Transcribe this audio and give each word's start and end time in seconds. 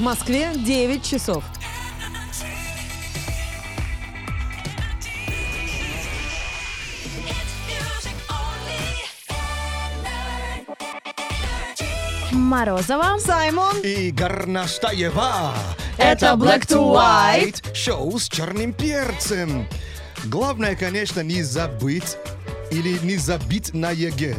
В 0.00 0.02
Москве 0.02 0.50
9 0.56 1.04
часов. 1.04 1.44
Морозова. 12.32 13.18
Саймон. 13.18 13.76
И 13.82 14.10
Горнаштаева. 14.10 15.52
Это 15.98 16.28
Black 16.32 16.66
to 16.66 16.94
White. 16.94 17.74
Шоу 17.74 18.18
с 18.18 18.26
черным 18.26 18.72
перцем. 18.72 19.68
Главное, 20.24 20.76
конечно, 20.76 21.20
не 21.20 21.42
забыть 21.42 22.16
или 22.70 22.98
не 23.04 23.18
забить 23.18 23.74
на 23.74 23.90
ЕГЭ. 23.90 24.36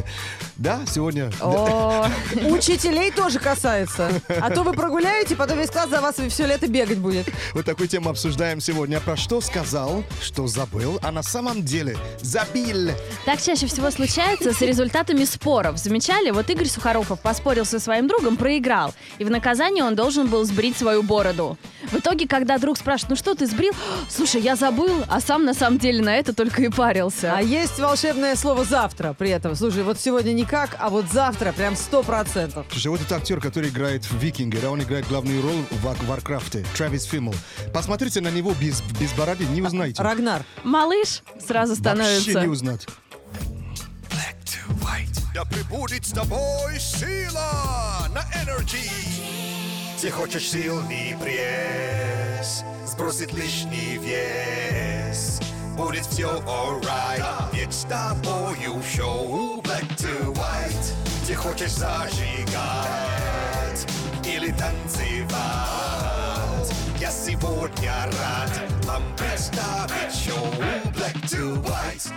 Да, 0.62 0.82
сегодня... 0.86 1.28
О, 1.40 2.06
Учителей 2.48 3.10
тоже 3.10 3.40
касается. 3.40 4.08
А 4.28 4.48
то 4.48 4.62
вы 4.62 4.72
прогуляете, 4.74 5.34
потом 5.34 5.58
весь 5.58 5.70
класс 5.70 5.90
за 5.90 6.00
вас 6.00 6.14
все 6.28 6.46
лето 6.46 6.68
бегать 6.68 6.98
будет. 6.98 7.28
Вот 7.52 7.64
такую 7.64 7.88
тему 7.88 8.10
обсуждаем 8.10 8.60
сегодня. 8.60 9.00
Про 9.00 9.16
что 9.16 9.40
сказал, 9.40 10.04
что 10.20 10.46
забыл, 10.46 11.00
а 11.02 11.10
на 11.10 11.24
самом 11.24 11.64
деле 11.64 11.96
забил. 12.20 12.92
так 13.26 13.42
чаще 13.42 13.66
всего 13.66 13.90
случается 13.90 14.52
с 14.52 14.60
результатами 14.60 15.24
споров. 15.24 15.78
Замечали? 15.78 16.30
Вот 16.30 16.48
Игорь 16.48 16.68
Сухоруков 16.68 17.18
поспорил 17.18 17.64
со 17.64 17.80
своим 17.80 18.06
другом, 18.06 18.36
проиграл. 18.36 18.94
И 19.18 19.24
в 19.24 19.30
наказание 19.32 19.82
он 19.82 19.96
должен 19.96 20.28
был 20.28 20.44
сбрить 20.44 20.76
свою 20.76 21.02
бороду. 21.02 21.58
В 21.90 21.96
итоге, 21.96 22.28
когда 22.28 22.58
друг 22.58 22.78
спрашивает, 22.78 23.10
ну 23.10 23.16
что 23.16 23.34
ты 23.34 23.46
сбрил? 23.46 23.72
Слушай, 24.08 24.42
я 24.42 24.54
забыл, 24.54 25.02
а 25.08 25.20
сам 25.20 25.44
на 25.44 25.54
самом 25.54 25.78
деле 25.78 26.04
на 26.04 26.14
это 26.14 26.32
только 26.32 26.62
и 26.62 26.68
парился. 26.68 27.34
А 27.36 27.42
есть 27.42 27.80
волшебное 27.80 28.36
слово 28.36 28.64
«завтра» 28.64 29.12
при 29.18 29.30
этом. 29.30 29.56
Слушай, 29.56 29.82
вот 29.82 29.98
сегодня 29.98 30.32
никак, 30.52 30.76
а 30.78 30.90
вот 30.90 31.06
завтра 31.10 31.52
прям 31.52 31.74
сто 31.76 32.02
процентов. 32.02 32.66
Слушай, 32.70 32.88
вот 32.88 33.00
этот 33.00 33.12
актер, 33.12 33.40
который 33.40 33.70
играет 33.70 34.04
в 34.04 34.18
«Викинге», 34.18 34.58
да, 34.60 34.70
он 34.70 34.82
играет 34.82 35.08
главную 35.08 35.40
роль 35.42 35.64
в 35.70 35.82
War- 35.82 35.96
Warcraft 36.06 36.52
е, 36.52 36.64
Трэвис 36.76 37.04
Фиммел. 37.04 37.34
Посмотрите 37.72 38.20
на 38.20 38.28
него 38.30 38.52
без, 38.60 38.82
без 39.00 39.12
бороды, 39.14 39.46
не 39.46 39.62
узнаете. 39.62 40.02
Рагнар. 40.02 40.44
Малыш 40.62 41.22
сразу 41.44 41.74
Вообще 41.74 42.04
не 42.04 42.20
становится. 42.20 42.50
узнать. 42.50 42.86
Black 44.10 44.36
to 44.44 44.80
white. 44.82 45.18
Да 45.34 45.44
пребудет 45.46 46.06
с 46.06 46.10
тобой 46.10 46.78
сила 46.78 48.06
на 48.14 48.22
Energy. 48.42 48.90
Ты 50.02 50.10
хочешь 50.10 50.50
сильный 50.50 51.16
пресс, 51.18 52.62
сбросить 52.86 53.32
лишний 53.32 53.98
вес. 53.98 55.40
Будет 55.82 56.06
все 56.06 56.28
alright, 56.46 57.24
ведь 57.52 57.74
с 57.74 57.82
тобою 57.82 58.80
шоу 58.84 59.60
Black 59.62 59.84
to 59.96 60.32
white. 60.32 60.94
Ты 61.26 61.34
хочешь 61.34 61.72
зажигать 61.72 62.22
или 64.24 64.52
танцевать. 64.52 65.32
Я 67.00 67.10
сегодня 67.10 67.92
рад 68.04 68.60
вам 68.84 69.02
представить 69.16 70.14
шоу 70.14 70.46
Black 70.94 71.20
to 71.24 71.60
white. 71.64 72.12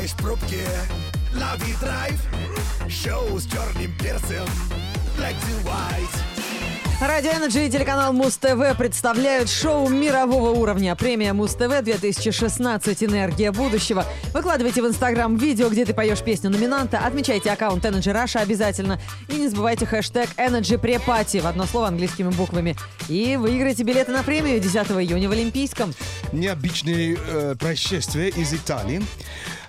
Залипаешь 0.00 0.10
в 0.12 0.16
пробке, 0.16 0.66
лови 1.34 1.74
драйв 1.80 2.20
Шоу 2.88 3.38
с 3.38 3.46
черным 3.46 3.92
перцем 3.98 4.46
Black 5.18 5.34
to 5.34 5.64
white 5.64 7.06
Радио 7.06 7.30
Energy 7.30 7.66
и 7.66 7.70
телеканал 7.70 8.12
Муз-ТВ 8.12 8.76
представляют 8.76 9.48
шоу 9.48 9.88
мирового 9.88 10.50
уровня. 10.50 10.94
Премия 10.94 11.32
Муз-ТВ 11.32 11.82
2016 11.82 13.02
«Энергия 13.02 13.52
будущего». 13.52 14.04
Выкладывайте 14.34 14.82
в 14.82 14.86
Инстаграм 14.86 15.34
видео, 15.34 15.70
где 15.70 15.86
ты 15.86 15.94
поешь 15.94 16.20
песню 16.20 16.50
номинанта, 16.50 16.98
отмечайте 16.98 17.50
аккаунт 17.50 17.86
Energy 17.86 18.12
Russia 18.12 18.40
обязательно 18.40 19.00
и 19.28 19.36
не 19.36 19.48
забывайте 19.48 19.86
хэштег 19.86 20.28
Energy 20.36 20.78
Prepati 20.78 21.40
в 21.40 21.46
одно 21.46 21.64
слово 21.64 21.88
английскими 21.88 22.28
буквами. 22.28 22.76
И 23.08 23.36
выиграйте 23.36 23.82
билеты 23.82 24.12
на 24.12 24.22
премию 24.22 24.60
10 24.60 24.76
июня 24.90 25.30
в 25.30 25.32
Олимпийском. 25.32 25.94
Необычное 26.32 27.16
э, 27.16 27.54
происшествие 27.58 28.28
из 28.28 28.52
Италии. 28.52 29.02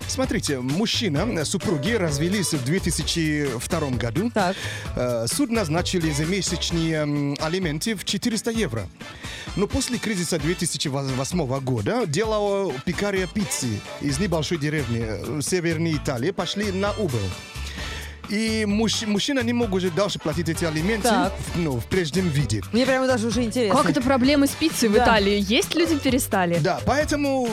Смотрите, 0.07 0.59
мужчина, 0.59 1.45
супруги 1.45 1.91
развелись 1.91 2.53
в 2.53 2.63
2002 2.65 3.89
году. 3.91 4.29
Так. 4.33 4.55
Э, 4.95 5.25
Суд 5.27 5.51
назначили 5.51 6.11
за 6.11 6.25
месячные 6.25 7.35
алименты 7.39 7.95
в 7.95 8.03
400 8.03 8.51
евро. 8.51 8.87
Но 9.55 9.67
после 9.67 9.97
кризиса 9.97 10.37
2008 10.39 11.59
года 11.61 12.05
дело 12.05 12.73
пекаря 12.85 13.27
пиццы 13.27 13.79
из 14.01 14.19
небольшой 14.19 14.57
деревни 14.57 15.03
э, 15.03 15.41
северной 15.41 15.93
Италии 15.95 16.31
пошли 16.31 16.71
на 16.71 16.91
убыль. 16.93 17.19
И 18.31 18.65
муж- 18.65 19.05
мужчина 19.05 19.41
не 19.41 19.51
мог 19.53 19.73
уже 19.73 19.91
дальше 19.91 20.17
платить 20.17 20.47
эти 20.47 20.63
алименты 20.63 21.09
Так. 21.09 21.33
в, 21.53 21.59
ну, 21.59 21.71
в 21.79 21.85
прежнем 21.85 22.29
виде. 22.29 22.61
Мне 22.71 22.85
прямо 22.85 23.05
даже 23.05 23.27
уже 23.27 23.43
интересно. 23.43 23.77
Как 23.81 23.91
это 23.91 24.01
проблемы 24.01 24.47
с 24.47 24.51
пиццей 24.51 24.87
в 24.89 24.93
Да. 24.93 25.03
Италии? 25.03 25.43
Есть 25.47 25.75
люди 25.75 25.97
перестали? 25.99 26.57
Да, 26.59 26.79
поэтому 26.85 27.49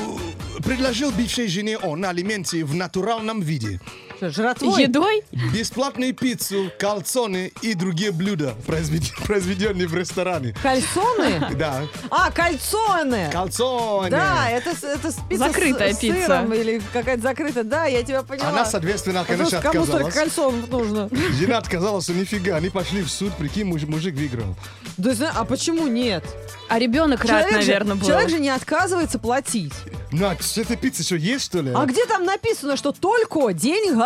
предложил 0.64 1.10
бывшей 1.10 1.48
жене 1.48 1.78
он 1.78 2.04
алименты 2.04 2.64
в 2.64 2.74
натуральном 2.76 3.40
виде. 3.40 3.80
Что, 4.18 4.30
жратвой? 4.30 4.82
Едой? 4.82 5.22
Бесплатную 5.52 6.14
пиццу, 6.14 6.70
кальцоны 6.78 7.52
и 7.62 7.74
другие 7.74 8.10
блюда, 8.12 8.54
произвед- 8.66 9.12
произведенные 9.26 9.86
в 9.88 9.94
ресторане. 9.94 10.54
Кальсоны? 10.62 11.46
Да, 11.58 11.82
А, 12.10 12.30
кальцоны! 12.30 13.30
кальцоны. 13.32 14.10
Да, 14.10 14.48
это, 14.50 14.70
это 14.70 15.12
пицца 15.28 15.46
Закрытая 15.46 15.92
с, 15.94 15.98
пицца. 15.98 16.20
сыром 16.26 16.52
или 16.54 16.82
какая-то 16.92 17.22
закрытая. 17.22 17.64
Да, 17.64 17.84
я 17.86 18.02
тебя 18.02 18.22
поняла. 18.22 18.48
Она, 18.50 18.64
соответственно, 18.64 19.20
А 19.20 19.24
конечно, 19.24 19.60
Кому 19.60 19.84
столько 19.84 20.06
отказалась. 20.08 20.14
кальсонов 20.14 20.68
нужно? 20.70 21.08
Жена 21.38 21.58
отказалась, 21.58 22.04
что 22.04 22.12
нифига, 22.14 22.56
они 22.56 22.68
пошли 22.70 23.02
в 23.02 23.10
суд, 23.10 23.32
прикинь, 23.36 23.66
муж- 23.66 23.82
мужик 23.84 24.14
выиграл. 24.14 24.56
Да, 24.96 25.32
а 25.34 25.44
почему 25.44 25.86
нет? 25.86 26.24
А 26.68 26.78
ребенок 26.78 27.20
рад, 27.24 27.28
Человек 27.46 27.50
же- 27.62 27.68
наверное, 27.68 27.96
был. 27.96 28.06
Человек 28.06 28.30
же 28.30 28.38
не 28.40 28.50
отказывается 28.50 29.18
платить. 29.18 29.72
Надь, 30.10 30.42
с 30.42 30.58
этой 30.58 30.76
пиццы 30.76 31.02
что, 31.02 31.16
есть, 31.16 31.44
что 31.44 31.60
ли? 31.60 31.70
А 31.74 31.84
где 31.86 32.04
там 32.06 32.24
написано, 32.24 32.76
что 32.76 32.92
только 32.92 33.52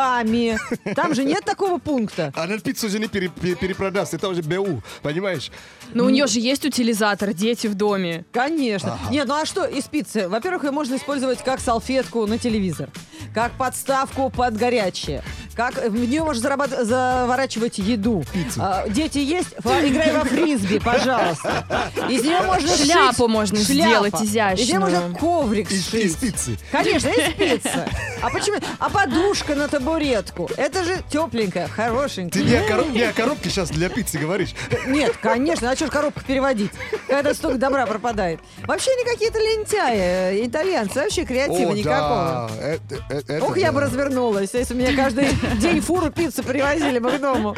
деньгами? 0.02 0.58
Там 0.94 1.14
же 1.14 1.24
нет 1.24 1.44
такого 1.44 1.78
пункта. 1.78 2.32
Она 2.36 2.58
пиццу 2.58 2.86
уже 2.86 2.98
не 2.98 3.06
пере- 3.08 3.28
пере- 3.28 3.54
перепродаст, 3.56 4.14
это 4.14 4.28
уже 4.28 4.42
БУ, 4.42 4.82
понимаешь? 5.02 5.50
Но 5.94 6.04
у 6.04 6.08
нее 6.10 6.26
же 6.26 6.40
есть 6.40 6.64
утилизатор, 6.64 7.32
дети 7.32 7.66
в 7.66 7.74
доме. 7.74 8.24
Конечно. 8.32 8.98
Нет, 9.10 9.26
ну 9.28 9.34
а 9.34 9.46
что 9.46 9.64
из 9.64 9.84
пиццы? 9.84 10.28
Во-первых, 10.28 10.64
ее 10.64 10.70
можно 10.70 10.96
использовать 10.96 11.42
как 11.44 11.60
салфетку 11.60 12.26
на 12.26 12.38
телевизор, 12.38 12.88
как 13.34 13.52
подставку 13.52 14.30
под 14.30 14.56
горячее, 14.56 15.22
как 15.54 15.74
в 15.88 15.94
нее 15.94 16.22
можно 16.22 16.42
зарабат- 16.48 16.84
заворачивать 16.84 17.78
еду. 17.78 18.24
Пиццу. 18.32 18.60
А, 18.62 18.88
дети 18.88 19.18
есть? 19.18 19.48
Играй 19.58 20.12
во 20.12 20.24
фрисби, 20.24 20.78
пожалуйста. 20.78 21.64
Из 22.08 22.22
нее 22.24 22.40
можно 22.42 22.68
Шляпу 22.76 23.28
можно 23.28 23.58
шляпа. 23.58 23.72
сделать 23.72 24.14
Из 24.14 24.20
нее 24.20 24.54
изящную. 24.54 24.80
можно 24.80 25.18
коврик 25.18 25.70
Из, 25.70 25.86
сшить. 25.86 26.04
из 26.06 26.16
пиццы. 26.16 26.58
Конечно, 26.70 27.08
из 27.08 27.34
пиццы. 27.34 27.88
А 28.20 28.30
почему? 28.30 28.58
А 28.78 28.88
подушка 28.88 29.54
на 29.54 29.68
табуретку? 29.68 30.48
Это 30.56 30.84
же 30.84 30.98
тепленькая, 31.10 31.66
Ты 31.66 31.72
хорошенькая. 31.72 32.42
не 32.42 32.54
о, 32.54 32.68
короб- 32.68 32.90
не 32.92 33.02
о 33.02 33.12
коробке 33.12 33.50
сейчас 33.50 33.70
для 33.70 33.88
пиццы 33.88 34.18
говоришь. 34.18 34.54
Нет, 34.86 35.16
конечно, 35.20 35.70
а 35.70 35.76
что 35.76 35.86
ж 35.86 35.90
коробку 35.90 36.20
переводить, 36.26 36.70
когда 37.08 37.34
столько 37.34 37.58
добра 37.58 37.86
пропадает? 37.86 38.40
Вообще 38.66 38.90
они 38.92 39.04
какие-то 39.04 39.38
лентяи, 39.38 39.98
э, 39.98 40.46
итальянцы, 40.46 41.00
вообще 41.00 41.24
креатива 41.24 41.72
О, 41.72 41.74
никакого. 41.74 42.50
да, 42.50 42.64
это- 42.64 43.04
э- 43.10 43.18
это 43.28 43.44
Ох, 43.44 43.56
я 43.56 43.66
да. 43.68 43.72
бы 43.72 43.80
развернулась, 43.80 44.50
если 44.54 44.74
меня 44.74 44.94
каждый 44.94 45.26
день 45.58 45.80
фуру 45.80 46.10
пиццы 46.10 46.42
привозили 46.42 46.98
бы 46.98 47.10
к 47.12 47.20
дому. 47.20 47.54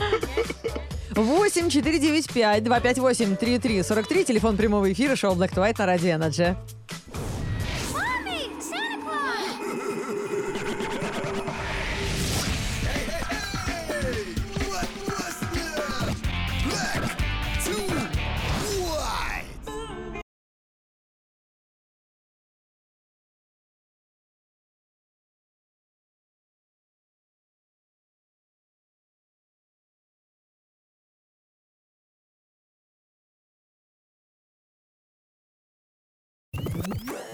8 1.14 1.70
495 1.70 2.64
258 2.64 3.36
33 3.36 3.82
43 3.82 4.24
телефон 4.24 4.56
прямого 4.56 4.92
эфира 4.92 5.14
шоу 5.16 5.34
Black 5.34 5.54
White 5.54 5.76
на 5.78 5.86
радио 5.86 6.16
Energy. 6.16 6.56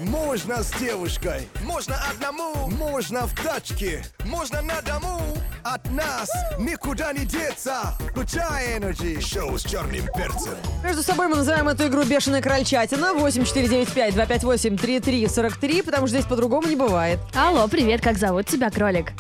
Можно 0.01 0.63
с 0.63 0.71
девушкой, 0.81 1.49
можно 1.63 1.95
одному, 2.11 2.71
можно 2.71 3.27
в 3.27 3.35
тачке, 3.35 4.03
можно 4.25 4.63
на 4.63 4.81
дому. 4.81 5.21
От 5.63 5.91
нас 5.91 6.31
никуда 6.59 7.13
не 7.13 7.27
деться. 7.27 7.99
Включай 8.09 8.79
Energy. 8.79 9.21
Шоу 9.21 9.59
с 9.59 9.63
черным 9.63 10.07
перцем. 10.17 10.55
Между 10.83 11.03
собой 11.03 11.29
мы 11.29 11.37
называем 11.37 11.69
эту 11.69 11.87
игру 11.89 12.03
«Бешеная 12.05 12.41
крольчатина» 12.41 13.13
8495-258-3343, 13.15 15.83
потому 15.83 16.07
что 16.07 16.17
здесь 16.17 16.27
по-другому 16.27 16.67
не 16.67 16.77
бывает. 16.77 17.19
Алло, 17.35 17.69
привет, 17.69 18.01
как 18.01 18.17
зовут 18.17 18.47
тебя, 18.47 18.71
кролик? 18.71 19.13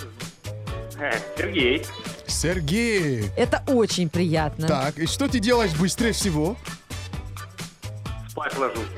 Э, 0.98 1.12
Сергей. 1.36 1.84
Сергей. 2.26 3.28
Это 3.36 3.62
очень 3.66 4.08
приятно. 4.08 4.66
Так, 4.66 4.98
и 4.98 5.04
что 5.04 5.28
ты 5.28 5.40
делаешь 5.40 5.74
быстрее 5.74 6.12
всего? 6.12 6.56
Спать 8.30 8.56
ложусь. 8.56 8.88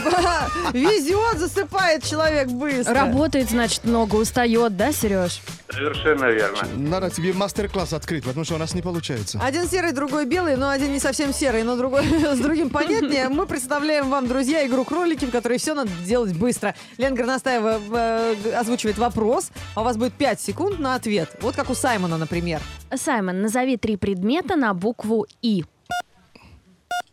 Везет, 0.72 1.38
засыпает 1.38 2.04
человек 2.04 2.48
быстро. 2.48 2.94
Работает, 2.94 3.50
значит, 3.50 3.84
много, 3.84 4.16
устает, 4.16 4.76
да, 4.76 4.92
Сереж? 4.92 5.40
Совершенно 5.70 6.26
верно. 6.26 6.66
Надо 6.76 7.10
тебе 7.10 7.32
мастер-класс 7.32 7.92
открыть, 7.92 8.24
потому 8.24 8.44
что 8.44 8.56
у 8.56 8.58
нас 8.58 8.74
не 8.74 8.82
получается. 8.82 9.40
Один 9.42 9.68
серый, 9.68 9.92
другой 9.92 10.26
белый, 10.26 10.56
но 10.56 10.70
один 10.70 10.92
не 10.92 10.98
совсем 10.98 11.32
серый, 11.32 11.62
но 11.62 11.76
другой 11.76 12.04
с 12.34 12.38
другим 12.38 12.70
понятнее. 12.70 13.28
Мы 13.28 13.46
представляем 13.46 14.10
вам, 14.10 14.26
друзья, 14.26 14.66
игру 14.66 14.84
кролики, 14.84 15.24
в 15.24 15.30
которой 15.30 15.58
все 15.58 15.74
надо 15.74 15.90
делать 16.04 16.36
быстро. 16.36 16.74
Лена 16.98 17.16
Горностаева 17.16 17.80
э, 17.92 18.52
озвучивает 18.54 18.98
вопрос, 18.98 19.50
а 19.74 19.82
у 19.82 19.84
вас 19.84 19.96
будет 19.96 20.14
5 20.14 20.40
секунд 20.40 20.78
на 20.80 20.94
ответ. 20.94 21.36
Вот 21.40 21.54
как 21.54 21.70
у 21.70 21.74
Саймона, 21.74 22.18
например. 22.18 22.60
Саймон, 22.94 23.42
назови 23.42 23.76
три 23.76 23.96
предмета 23.96 24.56
на 24.56 24.74
букву 24.74 25.26
И. 25.42 25.64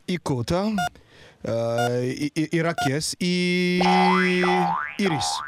Икота, 0.07 0.71
и, 1.47 2.31
и- 2.33 2.57
ирокез 2.57 3.15
и 3.19 3.81
ирис. 4.97 5.41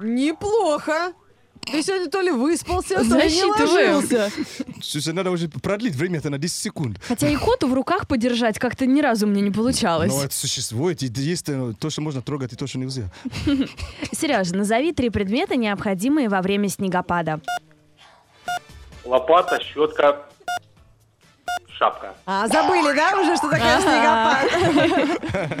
Неплохо. 0.00 1.12
Ты 1.64 1.80
сегодня 1.80 2.08
то 2.10 2.20
ли 2.20 2.32
выспался, 2.32 2.96
то 2.96 3.02
ли 3.18 3.32
не 3.32 3.44
ложился. 3.44 4.30
Слушай, 4.82 5.12
надо 5.12 5.30
уже 5.30 5.48
продлить 5.48 5.94
время-то 5.94 6.28
на 6.28 6.38
10 6.38 6.56
секунд. 6.56 6.98
Хотя 7.06 7.28
и 7.28 7.36
коту 7.36 7.68
в 7.68 7.74
руках 7.74 8.08
подержать 8.08 8.58
как-то 8.58 8.84
ни 8.84 9.00
разу 9.00 9.28
мне 9.28 9.40
не 9.42 9.52
получалось. 9.52 10.12
Но 10.12 10.24
это 10.24 10.34
существует, 10.34 11.02
и 11.04 11.06
есть 11.22 11.48
э, 11.48 11.72
то, 11.78 11.88
что 11.88 12.00
можно 12.00 12.20
трогать, 12.20 12.52
и 12.52 12.56
то, 12.56 12.66
что 12.66 12.78
нельзя. 12.78 13.04
Сережа, 14.12 14.56
назови 14.56 14.92
три 14.92 15.10
предмета, 15.10 15.54
необходимые 15.54 16.28
во 16.28 16.42
время 16.42 16.68
снегопада. 16.68 17.40
Лопата, 19.04 19.60
щетка, 19.62 20.26
шапка. 21.82 22.14
А, 22.26 22.46
забыли, 22.46 22.94
да, 22.94 23.20
уже, 23.20 23.36
что 23.36 23.50
такое 23.50 23.80
снегопад? 23.80 25.58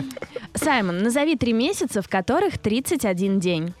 Саймон, 0.54 0.98
назови 0.98 1.36
три 1.36 1.52
месяца, 1.52 2.00
в 2.00 2.08
которых 2.08 2.58
31 2.58 3.40
день. 3.40 3.74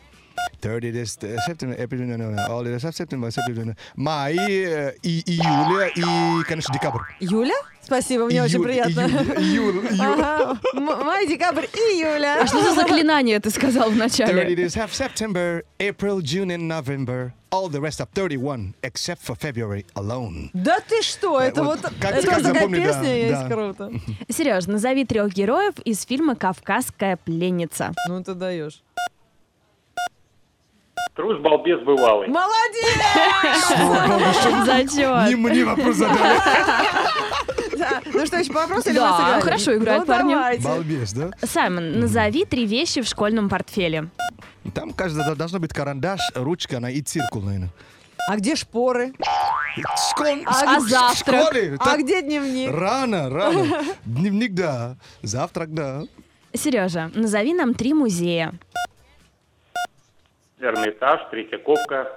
30 0.60 0.94
days, 0.94 1.18
э, 1.22 1.36
септембр, 1.46 1.74
апрель, 1.80 2.02
no, 2.02 2.16
no, 2.16 2.34
no, 2.34 2.48
all 2.48 2.62
the- 2.64 2.78
септембр, 2.92 3.30
септембр, 3.30 3.76
май, 3.96 4.36
э, 4.38 4.94
и 5.02 5.22
июля, 5.26 5.86
и, 5.88 6.44
конечно, 6.44 6.72
декабрь. 6.72 7.00
Юля? 7.20 7.54
Спасибо, 7.84 8.26
мне 8.26 8.40
очень 8.40 8.58
Июль, 8.58 8.66
приятно. 8.68 9.00
Июль, 9.00 9.38
июль, 9.42 9.86
июль. 9.90 10.00
Ага. 10.00 10.58
Май, 10.74 11.26
декабрь, 11.26 11.64
июля. 11.66 12.42
А 12.42 12.46
что 12.46 12.62
за 12.62 12.74
заклинание 12.76 13.40
ты 13.40 13.50
сказал 13.50 13.90
30 13.90 13.94
в 13.96 13.98
начале? 13.98 14.54
days 14.54 14.76
have 14.76 14.92
September, 14.92 15.64
April, 15.80 16.20
June, 16.20 16.50
and 16.56 16.68
November. 16.68 17.32
All 17.50 17.68
the 17.68 17.80
rest 17.82 18.00
of 18.00 18.06
31, 18.14 18.74
except 18.82 19.18
for 19.20 19.36
February 19.36 19.84
alone. 19.96 20.48
Да 20.54 20.78
ты 20.80 21.02
что, 21.02 21.38
это 21.38 21.62
вот 21.64 21.82
вот, 21.82 21.92
как- 22.00 22.12
это 22.14 22.26
как 22.26 22.36
такая 22.36 22.42
запомнить, 22.54 22.82
да, 22.84 22.92
песня 22.92 23.14
есть, 23.14 23.32
да. 23.32 23.48
круто. 23.48 23.92
Сереж, 24.30 24.66
назови 24.68 25.04
трех 25.04 25.34
героев 25.34 25.74
из 25.84 26.02
фильма 26.06 26.34
«Кавказская 26.34 27.18
пленница». 27.18 27.92
Ну 28.08 28.22
ты 28.22 28.32
даешь. 28.34 28.80
Трус, 31.14 31.38
балбес 31.42 31.80
бывалый. 31.84 32.28
Молодец! 32.28 32.96
Не 34.46 34.64
Зачет. 34.64 35.38
мне 35.38 35.64
вопрос 35.64 35.96
задали. 35.96 36.38
Да. 37.76 38.00
Ну 38.12 38.26
что, 38.26 38.36
еще 38.36 38.52
по 38.52 38.60
вопросу 38.60 38.90
или 38.90 38.96
Да, 38.96 39.10
мы 39.10 39.16
сыграли? 39.24 39.40
хорошо 39.40 39.74
играют 39.76 40.06
ну, 40.06 40.14
парни. 40.14 40.34
давайте. 40.34 40.62
Балбес, 40.62 41.12
да? 41.14 41.30
Саймон, 41.42 41.98
назови 42.00 42.44
три 42.44 42.64
вещи 42.66 43.00
в 43.02 43.06
школьном 43.08 43.48
портфеле. 43.48 44.08
Там, 44.74 44.92
кажется, 44.92 45.34
должна 45.34 45.58
быть 45.58 45.72
карандаш, 45.72 46.20
ручка, 46.36 46.76
она 46.76 46.90
и 46.90 47.00
циркуль, 47.00 47.42
наверное. 47.42 47.70
А 48.28 48.36
где 48.36 48.54
шпоры? 48.54 49.14
Школ- 50.10 50.42
А 50.46 50.78
в 50.78 50.88
завтрак? 50.88 51.40
школе. 51.46 51.76
А 51.80 51.84
Так 51.84 52.00
где 52.00 52.22
дневник? 52.22 52.70
Рано, 52.70 53.28
рано. 53.30 53.66
Дневник, 54.04 54.54
да. 54.54 54.96
Завтрак, 55.22 55.74
да. 55.74 56.02
Сережа, 56.54 57.10
назови 57.14 57.52
нам 57.54 57.74
три 57.74 57.94
музея. 57.94 58.52
Эрмитаж, 60.62 61.20
Третьяковка 61.30 62.08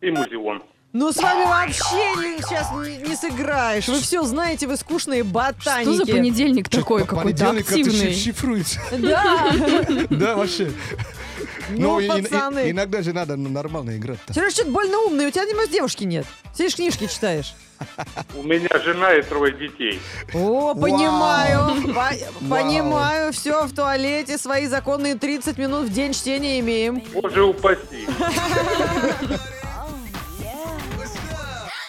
и 0.00 0.10
музеон. 0.10 0.62
Ну 0.92 1.10
с 1.10 1.16
вами 1.16 1.44
вообще 1.44 1.94
не- 2.16 2.42
сейчас 2.42 2.70
не, 2.72 3.08
не 3.08 3.16
сыграешь. 3.16 3.88
Вы 3.88 4.00
все 4.00 4.22
знаете, 4.24 4.66
вы 4.66 4.76
скучные 4.76 5.24
ботаники. 5.24 5.94
Что 5.94 6.04
за 6.04 6.12
понедельник 6.12 6.68
такой 6.68 7.06
какой-то 7.06 7.52
ты 7.52 7.60
активный? 7.60 8.12
шиф- 8.12 8.24
шифруется. 8.24 8.80
Да. 8.98 9.50
Да, 10.10 10.36
вообще. 10.36 10.70
Ну, 11.70 12.00
и- 12.00 12.04
и- 12.04 12.08
пацаны. 12.22 12.70
иногда 12.70 13.02
же 13.02 13.12
надо 13.12 13.36
нормально 13.36 13.96
играть-то. 13.96 14.32
Сереж, 14.34 14.52
что-то 14.54 14.70
больно 14.70 14.98
умный. 15.00 15.26
У 15.26 15.30
тебя, 15.30 15.44
небось, 15.44 15.68
девушки 15.68 16.04
нет. 16.04 16.26
Сидишь, 16.54 16.76
книжки 16.76 17.06
читаешь. 17.06 17.54
У 18.36 18.42
меня 18.42 18.68
жена 18.84 19.14
и 19.14 19.22
трое 19.22 19.52
детей. 19.54 20.00
О, 20.34 20.74
понимаю. 20.74 21.74
По- 21.94 22.46
Понимаю. 22.48 23.32
Все, 23.32 23.64
в 23.66 23.74
туалете 23.74 24.38
свои 24.38 24.66
законные 24.66 25.16
30 25.16 25.58
минут 25.58 25.88
в 25.88 25.92
день 25.92 26.12
чтения 26.12 26.60
имеем. 26.60 27.02
Боже 27.12 27.42
упаси. 27.42 28.06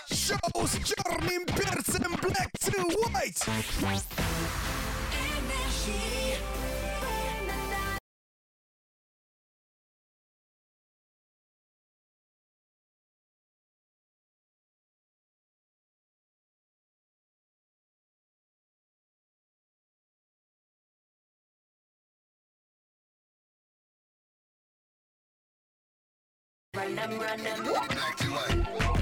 Шоу 0.09 0.67
с 0.67 0.73
черным 0.87 1.45
перцем 1.45 2.15
Black 2.21 2.49
to 2.59 2.83
White. 3.13 3.47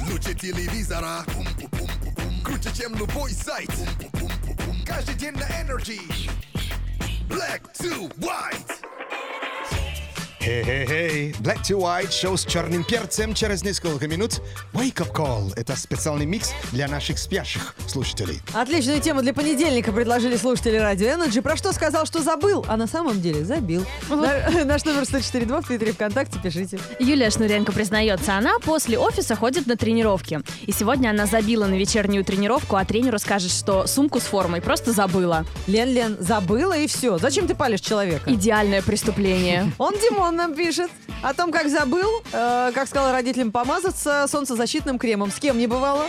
Лучше 0.10 0.34
телевизора. 0.34 1.24
Круче, 2.44 2.70
чем 2.74 2.94
любой 2.96 3.32
сайт. 3.32 3.72
Каждый 4.86 5.16
день 5.16 5.32
на 5.32 5.46
Energy. 5.46 6.02
Black 7.30 7.62
to 7.80 8.14
White. 8.18 8.81
Хей-хей-хей. 10.42 11.36
Black 11.40 11.62
to 11.62 11.78
White, 11.80 12.12
шоу 12.12 12.36
с 12.36 12.46
черным 12.46 12.84
перцем 12.84 13.36
через 13.36 13.64
несколько 13.64 14.08
минут. 14.08 14.42
Wake 14.74 14.96
Up 14.96 15.14
Call. 15.14 15.54
Это 15.56 15.76
специальный 15.76 16.26
микс 16.26 16.52
для 16.72 16.88
наших 16.88 17.20
спящих 17.20 17.76
слушателей. 17.86 18.42
Отличную 18.54 19.00
тему 19.02 19.22
для 19.22 19.36
понедельника 19.36 19.92
предложили 19.92 20.36
слушатели 20.38 20.78
Радио 20.78 21.10
Energy. 21.10 21.44
Про 21.44 21.56
что 21.56 21.72
сказал, 21.74 22.08
что 22.08 22.24
забыл, 22.24 22.66
а 22.68 22.76
на 22.76 22.88
самом 22.88 23.22
деле 23.22 23.46
забил. 23.46 23.86
На- 24.10 24.66
Наш 24.66 24.84
номер 24.84 25.04
104.2 25.04 25.62
в 25.62 25.68
Твиттере 25.68 25.92
ВКонтакте, 25.94 26.40
пишите. 26.42 26.80
Юлия 27.00 27.30
Шнуренко 27.30 27.72
признается, 27.72 28.36
она 28.36 28.58
после 28.64 28.98
офиса 28.98 29.36
ходит 29.36 29.68
на 29.68 29.78
тренировки. 29.78 30.42
И 30.66 30.72
сегодня 30.72 31.10
она 31.12 31.28
забила 31.28 31.68
на 31.68 31.76
вечернюю 31.76 32.26
тренировку, 32.26 32.78
а 32.78 32.86
тренеру 32.86 33.20
скажет, 33.20 33.52
что 33.52 33.86
сумку 33.86 34.20
с 34.20 34.24
формой 34.24 34.62
просто 34.62 34.92
забыла. 34.92 35.46
Лен-Лен, 35.68 36.18
забыла 36.20 36.76
и 36.76 36.88
все. 36.88 37.20
Зачем 37.20 37.46
ты 37.48 37.54
палишь 37.54 37.82
человека? 37.82 38.28
Идеальное 38.34 38.82
преступление. 38.82 39.72
Он 39.78 39.94
Димон 40.02 40.31
нам 40.36 40.54
пишет 40.56 40.90
о 41.24 41.34
том, 41.34 41.52
как 41.52 41.70
забыл, 41.70 42.10
э, 42.34 42.72
как 42.74 42.88
сказал 42.88 43.12
родителям 43.12 43.52
помазаться 43.52 44.26
солнцезащитным 44.28 44.98
кремом. 45.00 45.32
С 45.32 45.36
кем 45.40 45.58
не 45.58 45.68
бывало? 45.68 46.06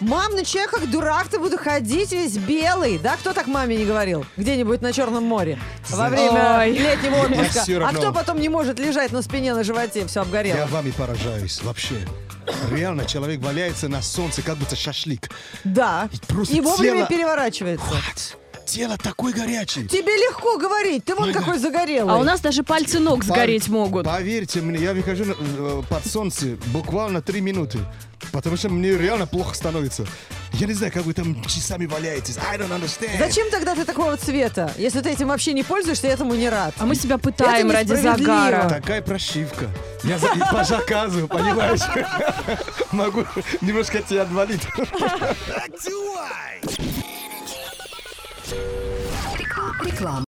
Мам, 0.00 0.32
че 0.44 0.58
я 0.60 0.66
как 0.66 0.90
дурак 0.90 1.28
ты 1.28 1.38
буду 1.38 1.56
ходить 1.56 2.10
весь 2.12 2.36
белый? 2.36 2.98
Да, 2.98 3.16
кто 3.16 3.32
так 3.32 3.46
маме 3.46 3.76
не 3.76 3.84
говорил? 3.84 4.26
Где-нибудь 4.36 4.82
на 4.82 4.92
Черном 4.92 5.24
море 5.24 5.58
во 5.90 6.08
время 6.08 6.58
Ой. 6.58 6.72
летнего 6.72 7.16
отпуска. 7.24 7.86
А 7.88 7.92
кто 7.94 8.12
потом 8.12 8.40
не 8.40 8.48
может 8.48 8.78
лежать 8.80 9.12
на 9.12 9.22
спине, 9.22 9.54
на 9.54 9.62
животе, 9.62 10.04
все 10.06 10.20
Я 10.20 10.22
обгорело? 10.24 10.66
вами 10.66 10.90
поражаюсь. 10.90 11.62
Вообще. 11.62 11.94
Реально, 12.72 13.06
человек 13.06 13.40
валяется 13.40 13.88
на 13.88 14.02
солнце, 14.02 14.42
как 14.42 14.56
будто 14.56 14.76
шашлык. 14.76 15.30
Да. 15.62 16.08
И 16.12 16.18
просто 16.32 16.54
И 16.54 16.60
вовремя 16.60 16.98
тело- 16.98 17.06
переворачивается. 17.08 17.86
What? 17.86 18.36
Тело 18.66 18.96
такой 18.96 19.32
горячий. 19.32 19.86
Тебе 19.86 20.16
легко 20.16 20.56
говорить, 20.58 21.04
ты 21.04 21.14
вон 21.14 21.32
какой 21.32 21.58
загорелый. 21.58 22.12
А 22.12 22.18
у 22.18 22.24
нас 22.24 22.40
даже 22.40 22.62
пальцы 22.64 22.98
ног 22.98 23.22
сгореть 23.22 23.68
могут. 23.68 24.04
Поверьте 24.06 24.60
мне, 24.62 24.78
я 24.82 24.92
выхожу 24.94 25.24
на- 25.26 25.34
э, 25.38 25.82
под 25.88 26.06
солнце 26.06 26.56
буквально 26.72 27.20
три 27.22 27.40
минуты. 27.40 27.78
Потому 28.32 28.56
что 28.56 28.70
мне 28.70 28.96
реально 28.96 29.26
плохо 29.26 29.54
становится. 29.54 30.06
Я 30.54 30.66
не 30.66 30.72
знаю, 30.72 30.92
как 30.92 31.04
вы 31.04 31.12
там 31.12 31.42
часами 31.44 31.84
валяетесь. 31.86 32.38
I 32.38 32.56
don't 32.56 32.70
understand. 32.70 33.18
Зачем 33.18 33.50
тогда 33.50 33.74
ты 33.74 33.84
такого 33.84 34.16
цвета? 34.16 34.72
Если 34.78 35.00
ты 35.02 35.10
этим 35.10 35.28
вообще 35.28 35.52
не 35.52 35.62
пользуешься, 35.62 36.06
я 36.06 36.14
этому 36.14 36.34
не 36.34 36.48
рад. 36.48 36.74
А 36.78 36.86
мы 36.86 36.94
себя 36.94 37.18
пытаем 37.18 37.66
Это 37.66 37.74
ради 37.76 37.92
несправедливо. 37.92 38.32
загара. 38.34 38.68
Такая 38.68 39.02
прошивка. 39.02 39.66
Я 40.04 40.18
за- 40.18 40.28
по 40.50 40.64
заказу, 40.64 41.28
понимаешь? 41.28 41.80
Могу 42.92 43.24
немножко 43.60 44.00
тебя 44.02 44.22
отвалить. 44.22 44.62
Black 48.44 48.52
to 48.52 48.56
white. 48.56 49.84
Реклама. 49.84 50.24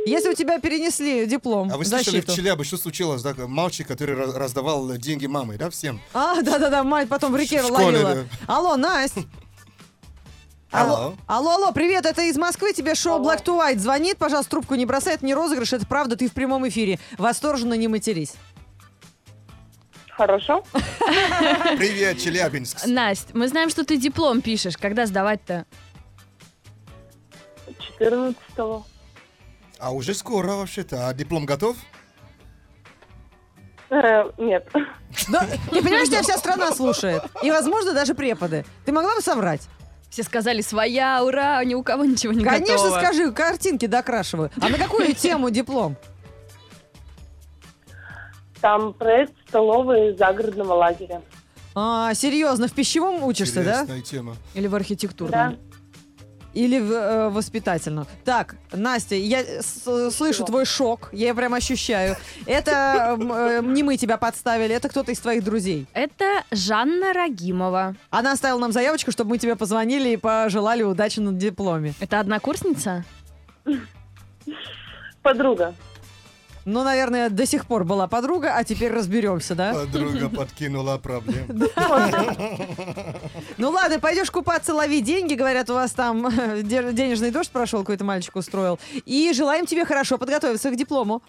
Если 0.05 0.29
у 0.29 0.33
тебя 0.33 0.59
перенесли 0.59 1.25
диплом 1.25 1.71
А 1.71 1.77
вы 1.77 1.85
в 1.85 1.87
слышали 1.87 2.19
в 2.19 2.25
защиту? 2.25 2.35
Челябе, 2.35 2.63
что 2.65 2.75
случилось? 2.77 3.21
Да, 3.21 3.33
мальчик, 3.47 3.87
который 3.87 4.15
раз- 4.15 4.35
раздавал 4.35 4.97
деньги 4.97 5.27
мамы, 5.27 5.57
да, 5.57 5.69
всем? 5.69 6.01
А, 6.13 6.41
да-да-да, 6.41 6.83
мать 6.83 7.07
потом 7.07 7.31
в 7.31 7.37
реке 7.37 7.61
В 7.61 7.67
школе, 7.67 7.99
ловила. 7.99 8.25
Алло, 8.47 8.75
Настя. 8.75 9.21
Алло. 10.71 11.13
Алло, 11.27 11.51
алло, 11.51 11.71
привет, 11.71 12.05
это 12.05 12.23
из 12.23 12.35
Москвы, 12.35 12.73
тебе 12.73 12.95
шоу 12.95 13.21
Black 13.21 13.43
to 13.43 13.55
White 13.57 13.77
звонит, 13.77 14.17
пожалуйста, 14.17 14.49
трубку 14.51 14.73
не 14.73 14.87
бросай, 14.87 15.13
это 15.13 15.23
не 15.25 15.35
розыгрыш, 15.35 15.71
это 15.71 15.85
правда, 15.85 16.15
ты 16.15 16.27
в 16.27 16.33
прямом 16.33 16.67
эфире. 16.67 16.99
Восторженно 17.19 17.75
не 17.75 17.87
матерись. 17.87 18.33
Хорошо. 20.15 20.63
Привет, 21.77 22.19
Челябинск. 22.19 22.85
Настя, 22.85 23.29
мы 23.33 23.47
знаем, 23.47 23.69
что 23.69 23.83
ты 23.83 23.97
диплом 23.97 24.41
пишешь. 24.41 24.77
Когда 24.77 25.05
сдавать-то? 25.05 25.65
14-го. 27.99 28.85
А 29.79 29.91
уже 29.91 30.13
скоро 30.13 30.53
вообще-то. 30.53 31.07
А 31.07 31.13
диплом 31.13 31.45
готов? 31.45 31.75
Э, 33.89 34.29
нет. 34.37 34.67
Ты 34.71 35.81
понимаешь, 35.81 36.07
тебя 36.09 36.21
вся 36.21 36.37
страна 36.37 36.71
слушает. 36.71 37.23
И, 37.41 37.51
возможно, 37.51 37.93
даже 37.93 38.13
преподы. 38.13 38.65
Ты 38.85 38.91
могла 38.91 39.15
бы 39.15 39.21
соврать? 39.21 39.67
Все 40.09 40.21
сказали 40.23 40.61
своя, 40.61 41.23
ура, 41.23 41.63
ни 41.63 41.73
у 41.73 41.81
кого 41.81 42.05
ничего 42.05 42.33
не 42.33 42.43
Конечно, 42.43 42.75
готово. 42.75 42.99
скажи, 42.99 43.31
картинки 43.31 43.87
докрашиваю. 43.87 44.51
А 44.61 44.69
на 44.69 44.77
какую 44.77 45.13
тему 45.15 45.49
диплом? 45.49 45.95
Там 48.63 48.93
проект 48.93 49.33
столовой 49.49 50.15
загородного 50.15 50.73
лагеря. 50.75 51.21
А, 51.75 52.13
серьезно, 52.13 52.69
в 52.69 52.71
пищевом 52.71 53.21
учишься, 53.25 53.55
да? 53.61 53.81
Интересная 53.81 54.01
тема. 54.01 54.35
Или 54.53 54.67
в 54.67 54.71
Да. 54.71 54.77
архитектурном. 54.77 55.57
Или 56.53 56.79
в 56.79 56.89
э, 56.93 57.29
воспитательном? 57.29 58.07
Так, 58.23 58.55
Настя, 58.71 59.15
я 59.15 59.39
с- 59.61 60.11
слышу 60.11 60.45
твой 60.45 60.63
шок, 60.65 61.09
я 61.11 61.27
его 61.29 61.37
прям 61.37 61.55
ощущаю. 61.55 62.15
Это 62.45 63.17
э, 63.19 63.61
не 63.65 63.83
мы 63.83 63.97
тебя 63.97 64.15
подставили, 64.17 64.73
это 64.73 64.87
кто-то 64.87 65.11
из 65.11 65.19
твоих 65.19 65.43
друзей. 65.43 65.85
Это 65.93 66.43
Жанна 66.51 67.11
Рагимова. 67.11 67.95
Она 68.11 68.31
оставила 68.31 68.59
нам 68.59 68.71
заявочку, 68.71 69.11
чтобы 69.11 69.31
мы 69.31 69.39
тебе 69.39 69.57
позвонили 69.57 70.11
и 70.11 70.15
пожелали 70.17 70.83
удачи 70.83 71.19
на 71.19 71.33
дипломе. 71.33 71.95
Это 71.99 72.21
однокурсница? 72.21 73.03
Подруга. 75.21 75.73
Ну, 76.65 76.83
наверное, 76.83 77.29
до 77.29 77.45
сих 77.45 77.65
пор 77.65 77.83
была 77.83 78.07
подруга, 78.07 78.55
а 78.55 78.63
теперь 78.63 78.91
разберемся, 78.91 79.53
да? 79.53 79.73
Подруга 79.73 80.29
подкинула 80.29 80.97
проблем. 80.97 81.45
Ну 83.57 83.69
ладно, 83.69 83.99
пойдешь 83.99 84.31
купаться, 84.31 84.73
лови 84.73 84.99
деньги. 85.01 85.35
Говорят, 85.35 85.69
у 85.69 85.73
вас 85.73 85.91
там 85.91 86.29
де- 86.63 86.91
денежный 86.91 87.31
дождь 87.31 87.51
прошел, 87.51 87.79
какой-то 87.81 88.03
мальчик 88.03 88.35
устроил. 88.35 88.79
И 89.05 89.31
желаем 89.33 89.65
тебе 89.65 89.85
хорошо 89.85 90.17
подготовиться 90.17 90.71
к 90.71 90.75
диплому, 90.75 91.21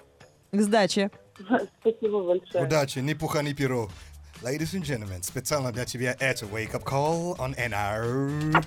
к 0.53 0.61
сдаче. 0.61 1.11
Спасибо 1.81 2.23
большое. 2.23 2.64
Удачи, 2.64 3.00
ни 3.00 3.14
пуха, 3.14 3.43
ни 3.43 3.53
перо. 3.53 3.91
Ladies 4.43 4.75
and 4.75 4.83
gentlemen, 4.85 5.23
специально 5.23 5.71
для 5.73 5.85
тебя 5.85 6.17
это 6.19 6.47
Wake 6.47 6.73
Up 6.73 6.85
Call 6.85 7.37
on 7.38 7.55
NR. 7.57 8.62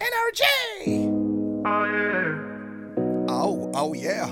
Energy! 0.00 1.08
Oh, 1.64 2.55
oh 3.28 3.70
oh 3.74 3.92
yeah. 3.94 4.26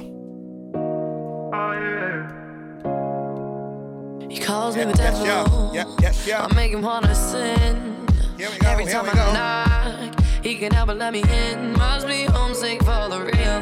He 4.28 4.40
calls 4.40 4.76
me 4.76 4.84
the 4.84 4.90
yeah, 4.90 5.12
devil. 5.12 5.70
yeah, 5.74 5.84
yeah, 6.00 6.12
yeah. 6.26 6.44
I 6.50 6.54
make 6.54 6.72
him 6.72 6.82
wanna 6.82 7.14
sin. 7.14 8.06
Here 8.36 8.48
we 8.50 8.58
go, 8.58 8.68
Every 8.68 8.84
time 8.86 9.04
we 9.04 9.10
I 9.10 9.14
go. 9.14 9.32
knock, 9.32 10.20
he 10.42 10.56
can 10.56 10.72
help 10.72 10.88
but 10.88 10.96
let 10.98 11.12
me 11.12 11.22
in. 11.22 11.72
Must 11.74 12.06
be 12.06 12.24
homesick 12.24 12.80
for 12.80 13.08
the 13.08 13.20
real. 13.20 13.60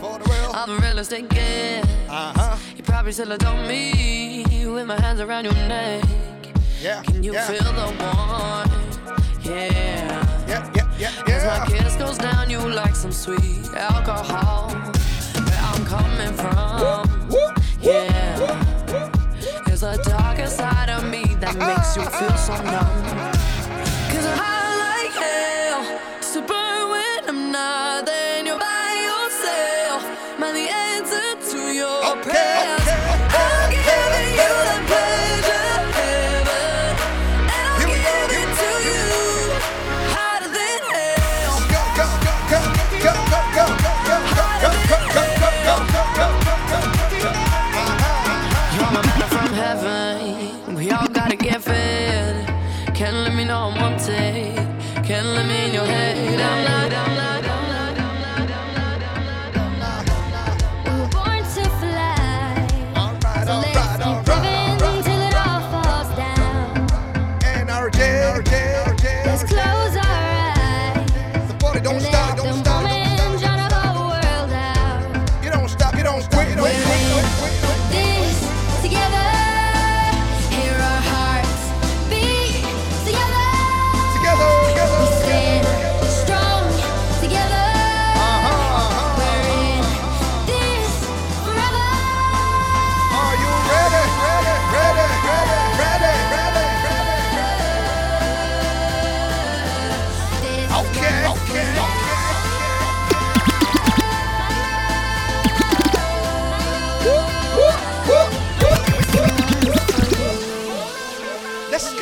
For 0.00 0.18
the 0.18 0.30
real. 0.30 0.52
I'm 0.54 0.70
a 0.70 0.76
real 0.80 0.98
estate 0.98 1.28
kid. 1.28 1.84
Uh-huh. 2.08 2.56
You 2.76 2.84
probably 2.84 3.12
still 3.12 3.32
adore 3.32 3.66
me 3.66 4.44
with 4.66 4.86
my 4.86 5.00
hands 5.00 5.20
around 5.20 5.44
your 5.44 5.54
neck. 5.54 6.04
Yeah, 6.80 7.02
Can 7.02 7.22
you 7.24 7.32
yeah, 7.32 7.46
feel 7.46 7.64
the 7.72 7.82
warmth? 7.98 9.44
Yeah. 9.44 10.46
yeah, 10.46 10.70
yeah, 10.76 10.81
yeah, 10.98 11.10
As 11.28 11.44
my 11.44 11.56
yeah. 11.56 11.64
kiss 11.66 11.96
goes 11.96 12.18
down, 12.18 12.50
you 12.50 12.58
like 12.58 12.94
some 12.94 13.12
sweet 13.12 13.68
alcohol. 13.76 14.70
Where 14.70 15.60
I'm 15.60 15.84
coming 15.86 16.34
from. 16.34 17.08
Yeah. 17.80 18.36
There's 19.66 19.82
a 19.82 19.96
darker 20.04 20.46
side 20.46 20.90
of 20.90 21.08
me 21.08 21.24
that 21.40 21.56
makes 21.56 21.96
you 21.96 22.02
feel 22.18 22.36
so 22.36 22.54
numb. 22.62 23.32
Cause 24.12 24.26
I 24.26 24.61
Can't 54.32 55.26
let 55.26 55.46
me 55.46 55.66
in 55.66 55.74
your 55.74 55.84
head. 55.84 56.40
I'm 56.40 56.90
not. 56.90 57.11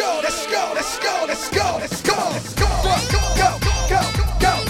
go, 0.01 0.21
let's 0.23 0.47
go, 0.47 0.73
let's 0.75 0.99
go, 0.99 1.25
let's 1.27 1.51
go, 1.51 1.77
let's 1.79 2.01
go, 2.03 2.17
let's 2.33 2.55
go, 2.55 2.67
go, 2.83 3.21
go, 3.37 3.59
go, 3.89 4.01
go, 4.17 4.65
go. 4.65 4.70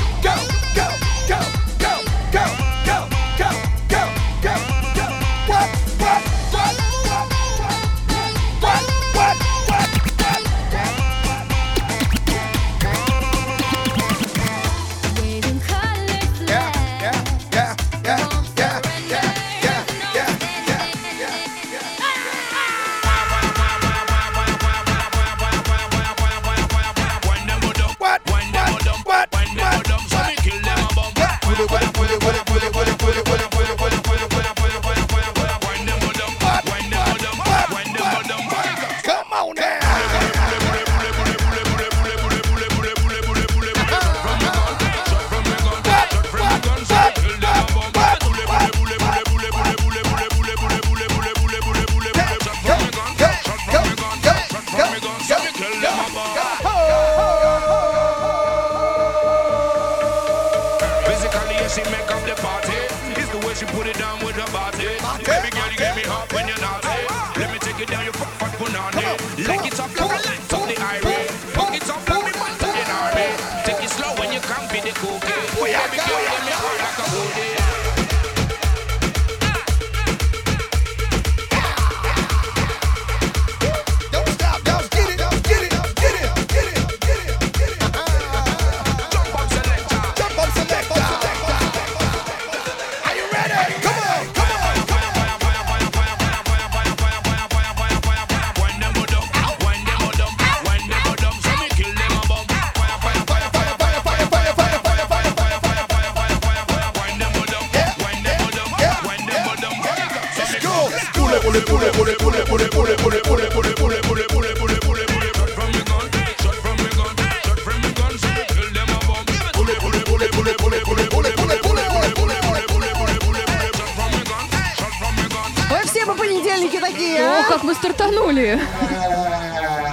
Вы 125.70 125.86
все 125.86 126.04
по 126.04 126.14
понедельнике 126.14 126.80
такие, 126.80 127.20
О, 127.20 127.40
а? 127.40 127.44
как 127.44 127.62
мы 127.62 127.74
стартанули. 127.74 128.60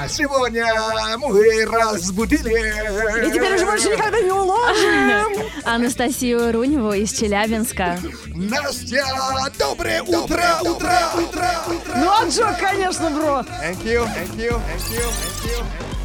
Сегодня 0.10 0.66
мы 1.18 1.66
разбудили. 1.66 3.28
И 3.28 3.32
теперь 3.32 3.56
уже 3.56 3.66
больше 3.66 3.90
никогда 3.90 4.22
не 4.22 4.32
уложим. 4.32 5.52
Анастасию 5.66 6.52
Руневу 6.52 6.94
из 6.94 7.12
Челябинска. 7.12 8.00
Настя, 8.34 9.06
доброе 9.60 10.02
утро, 10.04 10.44
утро, 10.62 11.00
утро, 11.14 11.50
утро. 11.68 11.94
Ну, 11.98 12.10
а 12.10 12.26
Джо, 12.30 12.56
конечно, 12.60 13.10
бро. 13.10 13.44
Thank 13.62 13.84
you, 13.84 14.06
thank 14.06 14.36
you, 14.38 14.52
thank 14.52 14.92
you, 14.92 15.02
thank 15.02 15.52
you. 15.52 15.97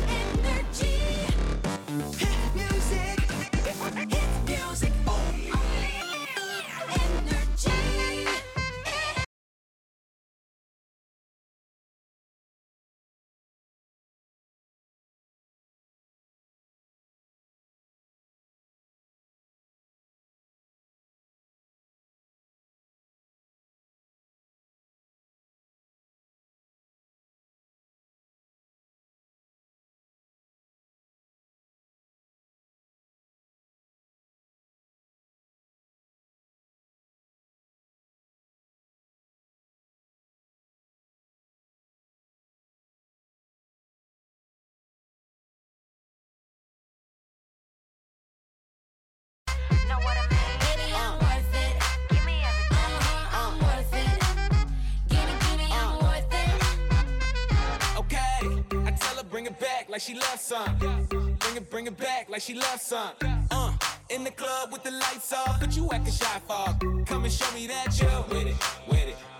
Bring 59.42 59.54
it 59.54 59.60
back 59.60 59.88
like 59.88 60.00
she 60.00 60.14
loves 60.14 60.40
some. 60.40 60.76
Bring 60.78 61.56
it, 61.56 61.70
bring 61.70 61.86
it 61.86 61.96
back 61.96 62.28
like 62.28 62.42
she 62.42 62.54
loves 62.54 62.82
some. 62.82 63.10
Uh, 63.50 63.72
in 64.10 64.22
the 64.22 64.30
club 64.30 64.70
with 64.70 64.84
the 64.84 64.90
lights 64.92 65.32
off, 65.32 65.58
but 65.58 65.74
you 65.74 65.88
acting 65.92 66.12
shy 66.12 66.40
for. 66.46 67.04
Come 67.06 67.24
and 67.24 67.32
show 67.32 67.52
me 67.52 67.66
that 67.66 68.00
you're 68.00 68.22
with 68.28 68.46
it, 68.46 68.56
with 68.88 68.98
it, 68.98 69.06
with 69.08 69.08
it. 69.08 69.31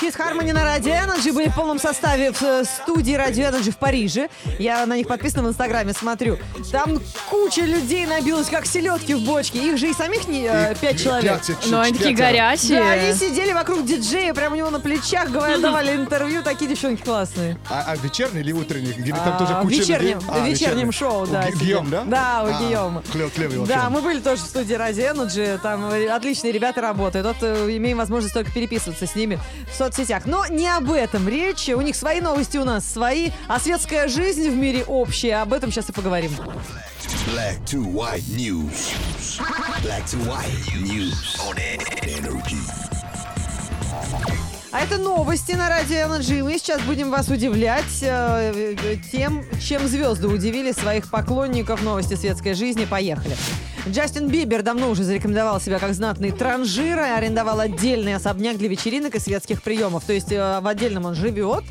Kiss 0.00 0.14
Harmony 0.18 0.52
на 0.52 0.62
Радио 0.62 0.92
Energy 0.92 1.32
были 1.32 1.48
в 1.48 1.54
полном 1.54 1.78
составе 1.78 2.30
в 2.30 2.42
э, 2.42 2.64
студии 2.64 3.14
Радио 3.14 3.44
Energy 3.46 3.70
в 3.70 3.78
Париже. 3.78 4.28
Я 4.58 4.84
на 4.84 4.94
них 4.96 5.08
подписана 5.08 5.42
в 5.44 5.48
Инстаграме, 5.50 5.94
смотрю. 5.94 6.38
Там 6.70 7.00
куча 7.30 7.62
людей 7.62 8.04
набилась, 8.04 8.48
как 8.48 8.66
селедки 8.66 9.14
в 9.14 9.20
бочке. 9.20 9.58
Их 9.58 9.78
же 9.78 9.88
и 9.88 9.94
самих 9.94 10.28
не 10.28 10.46
э, 10.50 10.74
пять 10.78 11.02
человек. 11.02 11.40
Пять, 11.46 11.66
Но 11.70 11.80
они 11.80 11.96
такие 11.96 12.14
горячие. 12.14 12.78
Да, 12.78 12.90
они 12.90 13.14
сидели 13.14 13.52
вокруг 13.52 13.86
диджея, 13.86 14.34
прямо 14.34 14.54
у 14.54 14.58
него 14.58 14.68
на 14.70 14.80
плечах, 14.80 15.30
говорят, 15.30 15.62
давали 15.62 15.96
интервью. 15.96 16.42
Такие 16.42 16.68
девчонки 16.68 17.00
классные. 17.02 17.58
А, 17.70 17.84
а 17.88 17.96
вечерний 17.96 18.40
или 18.40 18.52
утренний? 18.52 18.92
Где 18.92 19.12
там 19.14 19.38
тоже 19.38 19.54
А, 19.54 19.62
куча 19.62 19.76
вечернем, 19.76 20.18
людей? 20.18 20.28
А, 20.30 20.38
в 20.40 20.46
вечернем 20.46 20.92
шоу, 20.92 21.22
У 21.22 21.26
да. 21.26 21.44
Сидели. 21.46 21.64
Гийом, 21.64 21.88
да? 21.90 22.04
Да, 22.04 22.42
у 22.44 22.46
А, 22.54 22.60
Гийома. 22.60 23.02
клев- 23.12 23.30
клевый 23.34 23.58
вообще. 23.60 23.74
Да, 23.74 23.88
мы 23.88 24.02
были 24.02 24.20
тоже 24.20 24.42
в 24.42 24.46
студии 24.46 24.76
Radio 24.76 25.14
Energy, 25.14 25.58
там 25.62 25.86
э, 25.90 26.08
отличные 26.08 26.52
ребята 26.52 26.82
работают. 26.82 27.26
Вот 27.26 27.36
э, 27.40 27.74
имеем 27.76 27.96
возможность 27.96 28.34
только 28.34 28.50
переписываться 28.52 29.06
с 29.06 29.14
ними 29.14 29.38
в 29.72 29.74
соцсетях. 29.86 30.26
Но 30.26 30.46
не 30.46 30.68
об 30.68 30.90
этом 30.90 31.28
речь. 31.28 31.68
У 31.68 31.80
них 31.80 31.96
свои 31.96 32.20
новости, 32.20 32.56
у 32.58 32.64
нас 32.64 32.84
свои. 32.90 33.30
А 33.48 33.60
светская 33.60 34.08
жизнь 34.08 34.48
в 34.48 34.56
мире 34.56 34.84
общая. 34.84 35.42
Об 35.42 35.52
этом 35.52 35.70
сейчас 35.70 35.88
и 35.88 35.92
поговорим. 35.92 36.32
Black 37.26 37.58
to 37.64 37.82
white 37.92 38.24
news. 38.36 38.92
Black 39.82 40.04
to 40.06 40.18
white 40.24 40.48
news 40.82 41.36
on 41.40 41.56
energy. 42.02 42.56
А 44.76 44.80
это 44.80 44.98
новости 44.98 45.52
на 45.52 45.70
Радио 45.70 45.96
Energy. 45.96 46.42
Мы 46.42 46.58
сейчас 46.58 46.82
будем 46.82 47.10
вас 47.10 47.30
удивлять 47.30 48.02
э, 48.02 48.74
э, 48.78 48.96
тем, 49.10 49.42
чем 49.58 49.88
звезды 49.88 50.28
удивили 50.28 50.72
своих 50.72 51.10
поклонников 51.10 51.82
новости 51.82 52.12
светской 52.12 52.52
жизни. 52.52 52.84
Поехали. 52.84 53.36
Джастин 53.88 54.28
Бибер 54.28 54.62
давно 54.62 54.90
уже 54.90 55.04
зарекомендовал 55.04 55.60
себя 55.60 55.78
как 55.78 55.94
знатный 55.94 56.32
транжир 56.32 56.98
и 56.98 57.02
арендовал 57.02 57.60
отдельный 57.60 58.16
особняк 58.16 58.58
для 58.58 58.68
вечеринок 58.68 59.14
и 59.14 59.20
светских 59.20 59.62
приемов. 59.62 60.04
То 60.04 60.12
есть 60.12 60.32
э, 60.32 60.60
в 60.60 60.66
отдельном 60.66 61.04
он 61.04 61.14
живет 61.14 61.62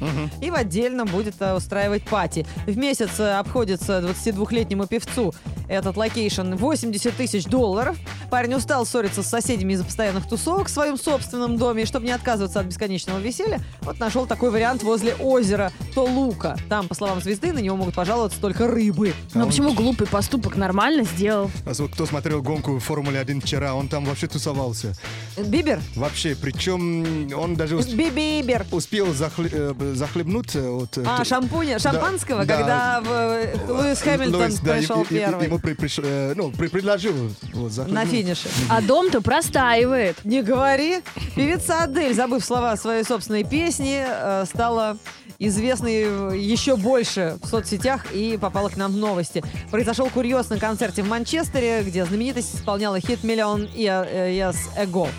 и 0.42 0.50
в 0.50 0.56
отдельном 0.56 1.08
будет 1.08 1.36
э, 1.42 1.54
устраивать 1.54 2.04
пати. 2.04 2.48
В 2.66 2.78
месяц 2.78 3.20
э, 3.20 3.38
обходится 3.38 4.00
22-летнему 4.00 4.88
певцу 4.88 5.34
этот 5.68 5.98
локейшн 5.98 6.54
80 6.56 7.16
тысяч 7.16 7.46
долларов. 7.46 7.98
Парень 8.30 8.56
устал 8.56 8.86
ссориться 8.86 9.24
с 9.24 9.28
соседями 9.28 9.74
из-за 9.74 9.84
постоянных 9.86 10.28
тусовок 10.28 10.68
в 10.68 10.72
своем 10.72 10.98
собственном 10.98 11.58
доме. 11.58 11.84
И 11.84 11.86
чтобы 11.86 12.06
не 12.06 12.12
отказываться 12.12 12.60
от 12.60 12.66
бесконечного 12.68 13.20
веселья, 13.20 13.62
вот 13.82 14.00
нашел 14.00 14.26
такой 14.26 14.52
вариант 14.52 14.84
возле 14.84 15.16
озера 15.16 15.72
Толука. 15.94 16.58
Там, 16.70 16.88
по 16.88 16.96
словам 16.96 17.22
звезды, 17.22 17.54
на 17.54 17.60
него 17.60 17.76
могут 17.78 17.96
пожаловаться 17.96 18.40
только 18.42 18.68
рыбы. 18.68 19.14
Ну 19.34 19.48
почему 19.48 19.74
глупый 19.74 20.08
поступок 20.08 20.56
нормально 20.56 21.04
сделал? 21.04 21.50
А 21.66 21.72
вот 21.74 21.92
Кто 21.94 22.06
смотрел 22.06 22.42
гонку 22.42 22.80
Формулы-1 22.80 23.42
вчера, 23.42 23.74
он 23.74 23.88
там 23.88 24.06
вообще 24.06 24.28
тусовался. 24.28 24.94
Бибер? 25.38 25.80
Вообще, 25.96 26.36
причем 26.36 27.32
он 27.38 27.56
даже 27.56 27.76
ус- 27.78 27.88
Бибер. 27.88 28.66
успел 28.72 29.08
захле- 29.08 29.50
э, 29.80 29.94
захлебнуться 29.96 30.70
от... 30.72 30.98
э, 30.98 31.04
А, 31.08 31.24
шампуня, 31.24 31.74
Да, 31.74 31.80
шампанского, 31.80 32.46
да. 32.46 32.58
когда 32.58 33.02
в, 33.02 33.12
э, 33.12 33.56
Луис 33.68 34.02
Хэмилтон 34.02 34.42
Луис, 34.42 34.60
да, 34.60 34.74
пришел 34.74 35.02
и- 35.02 35.14
и- 35.14 35.16
и- 35.16 35.20
первый 35.20 35.48
Ему 35.56 35.60
при- 35.62 35.74
приш- 35.74 36.02
э, 36.04 36.34
ну, 36.36 36.52
при- 36.52 36.68
предложил 36.68 37.14
вот, 37.54 37.88
на 37.88 38.06
финише. 38.06 38.50
А 38.70 38.82
дом-то 38.82 39.22
простаивает. 39.22 40.18
Не 40.26 40.42
говори. 40.42 40.98
Певица 41.36 41.84
Адель, 41.84 42.14
забыв 42.14 42.44
слова 42.44 42.76
своей 42.76 43.04
собственной 43.04 43.44
песни, 43.44 44.04
э, 44.06 44.46
стала 44.46 44.98
известной 45.40 46.40
еще 46.40 46.76
больше 46.76 47.38
в 47.42 47.48
соцсетях 47.48 48.12
и 48.14 48.38
попала 48.38 48.70
к 48.70 48.78
нам 48.78 48.92
в 48.94 48.98
новости. 48.98 49.44
Произошел 49.72 50.10
курьез 50.10 50.50
на 50.50 50.60
концерте 50.60 51.04
в 51.04 51.08
Манчестере, 51.10 51.84
где 51.84 52.06
знаменитость 52.06 52.56
исполняла 52.56 53.00
хит 53.00 53.24
«Миллион 53.24 53.66
Years 53.66 54.58
Ago», 54.78 55.10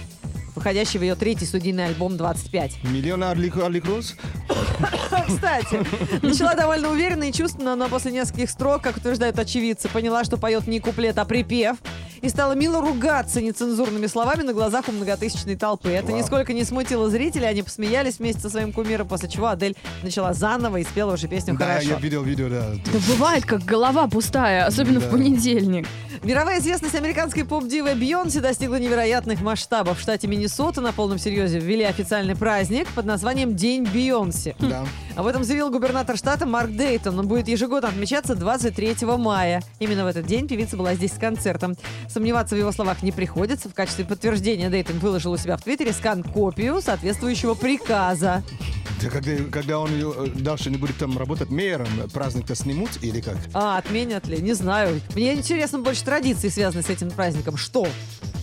выходящий 0.56 0.98
в 0.98 1.02
ее 1.02 1.14
третий 1.14 1.44
студийный 1.44 1.86
альбом 1.86 2.14
«25». 2.14 2.88
Миллион 2.90 3.22
Арлик, 3.22 3.56
Арлик 3.58 3.84
Роз? 3.84 4.16
Кстати, 5.28 5.80
начала 6.22 6.54
довольно 6.54 6.90
уверенно 6.90 7.24
и 7.24 7.32
чувственно, 7.32 7.76
но 7.76 7.88
после 7.88 8.12
нескольких 8.12 8.50
строк, 8.50 8.82
как 8.82 8.96
утверждают 8.96 9.38
очевидцы, 9.38 9.88
поняла, 9.88 10.24
что 10.24 10.36
поет 10.36 10.66
не 10.66 10.80
куплет, 10.80 11.18
а 11.18 11.24
припев. 11.24 11.76
И 12.20 12.28
стала 12.28 12.52
мило 12.52 12.80
ругаться 12.80 13.40
нецензурными 13.40 14.06
словами 14.06 14.42
на 14.42 14.52
глазах 14.52 14.88
у 14.88 14.92
многотысячной 14.92 15.56
толпы. 15.56 15.90
Это 15.90 16.08
Вау. 16.08 16.18
нисколько 16.18 16.52
не 16.52 16.64
смутило 16.64 17.10
зрителей, 17.10 17.48
они 17.48 17.62
посмеялись 17.62 18.18
вместе 18.18 18.42
со 18.42 18.50
своим 18.50 18.72
кумиром, 18.72 19.08
после 19.08 19.28
чего 19.28 19.46
Адель 19.46 19.76
начала 20.02 20.32
заново 20.32 20.78
и 20.78 20.84
спела 20.84 21.14
уже 21.14 21.28
песню 21.28 21.56
Да, 21.58 21.66
«Хорошо». 21.66 21.90
я 21.90 21.96
видел 21.96 22.22
видео, 22.22 22.48
да. 22.48 22.66
Да 22.92 22.98
бывает, 23.08 23.44
как 23.44 23.64
голова 23.64 24.08
пустая, 24.08 24.66
особенно 24.66 25.00
в 25.00 25.10
понедельник. 25.10 25.86
Мировая 26.22 26.58
известность 26.60 26.94
американской 26.94 27.44
поп-дивы 27.44 27.94
Бейонсе 27.94 28.40
достигла 28.40 28.76
невероятных 28.80 29.42
масштабов. 29.42 29.98
В 29.98 30.00
штате 30.00 30.26
Миннесота 30.26 30.80
на 30.80 30.92
полном 30.92 31.18
серьезе 31.18 31.60
ввели 31.60 31.84
официальный 31.84 32.34
праздник 32.34 32.88
под 32.94 33.04
названием 33.04 33.54
День 33.54 33.84
Бейонсе. 33.84 34.56
Да. 34.58 34.84
Об 35.14 35.26
этом 35.26 35.44
заявил 35.44 35.70
губернатор 35.70 36.16
штата 36.16 36.44
Марк 36.44 36.70
Дейтон. 36.70 37.18
Он 37.18 37.28
будет 37.28 37.48
ежегодно 37.48 37.88
отмечаться 37.88 38.34
23 38.34 38.96
мая. 39.18 39.62
Именно 39.78 40.04
в 40.04 40.08
этот 40.08 40.26
день 40.26 40.48
певица 40.48 40.76
была 40.76 40.94
здесь 40.94 41.12
с 41.12 41.18
концертом. 41.18 41.76
Сомневаться 42.08 42.54
в 42.54 42.58
его 42.58 42.72
словах 42.72 43.02
не 43.02 43.12
приходится. 43.12 43.68
В 43.68 43.74
качестве 43.74 44.04
подтверждения 44.04 44.70
Дейтон 44.70 44.98
выложил 44.98 45.32
у 45.32 45.36
себя 45.36 45.56
в 45.56 45.62
Твиттере 45.62 45.92
скан-копию 45.92 46.80
соответствующего 46.80 47.54
приказа. 47.54 48.42
Да 49.02 49.10
когда, 49.10 49.32
когда 49.50 49.78
он 49.78 49.90
э, 49.92 50.28
дальше 50.36 50.70
не 50.70 50.78
будет 50.78 50.96
там 50.96 51.18
работать 51.18 51.50
мэром, 51.50 51.88
праздник-то 52.12 52.54
снимут 52.54 52.90
или 53.02 53.20
как? 53.20 53.36
А, 53.52 53.76
отменят 53.78 54.26
ли? 54.26 54.38
Не 54.38 54.54
знаю. 54.54 55.00
Мне 55.14 55.34
интересно 55.34 55.78
больше 55.80 56.02
традиции, 56.04 56.48
связанные 56.48 56.82
с 56.82 56.88
этим 56.88 57.10
праздником. 57.10 57.56
Что? 57.56 57.86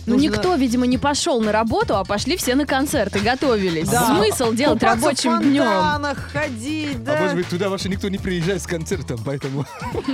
Ну, 0.06 0.14
Нужно- 0.14 0.28
никто, 0.28 0.54
видимо, 0.54 0.86
не 0.86 0.98
пошел 0.98 1.40
на 1.40 1.50
работу, 1.50 1.96
а 1.96 2.04
пошли 2.04 2.36
все 2.36 2.54
на 2.54 2.66
концерты, 2.66 3.20
готовились. 3.20 3.88
Да. 3.88 4.14
Смысл 4.16 4.52
делать 4.52 4.78
Купаться 4.80 5.00
в 5.00 5.04
рабочим 5.24 5.50
днем? 5.50 6.14
ходить, 6.30 7.02
да. 7.02 7.16
А 7.16 7.20
может 7.22 7.36
быть, 7.36 7.48
туда 7.48 7.68
вообще 7.68 7.88
никто 7.88 8.08
не 8.08 8.18
приезжает 8.18 8.62
с 8.62 8.66
концертом, 8.66 9.18
поэтому... 9.24 9.64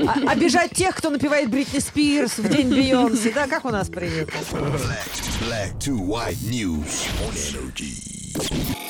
А- 0.07 0.31
обижать 0.31 0.73
тех, 0.73 0.95
кто 0.95 1.11
напевает 1.11 1.51
Бритни 1.51 1.81
Спирс 1.81 2.39
в 2.39 2.49
день 2.49 2.71
Бейонсе. 2.71 3.33
Да, 3.35 3.47
как 3.49 3.65
у 3.65 3.71
нас 3.71 3.89
принято. 3.89 4.33
Black 4.53 5.77
to 5.81 5.99
white 5.99 6.39
news 6.49 6.87
on 7.27 7.35
energy. 7.35 8.90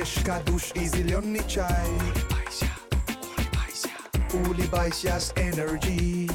Пробежка, 0.00 0.40
душ 0.46 0.62
и 0.74 0.86
зеленый 0.86 1.42
чай. 1.46 1.68
Улыбайся 4.32 5.20
с 5.20 5.30
Energy. 5.32 6.30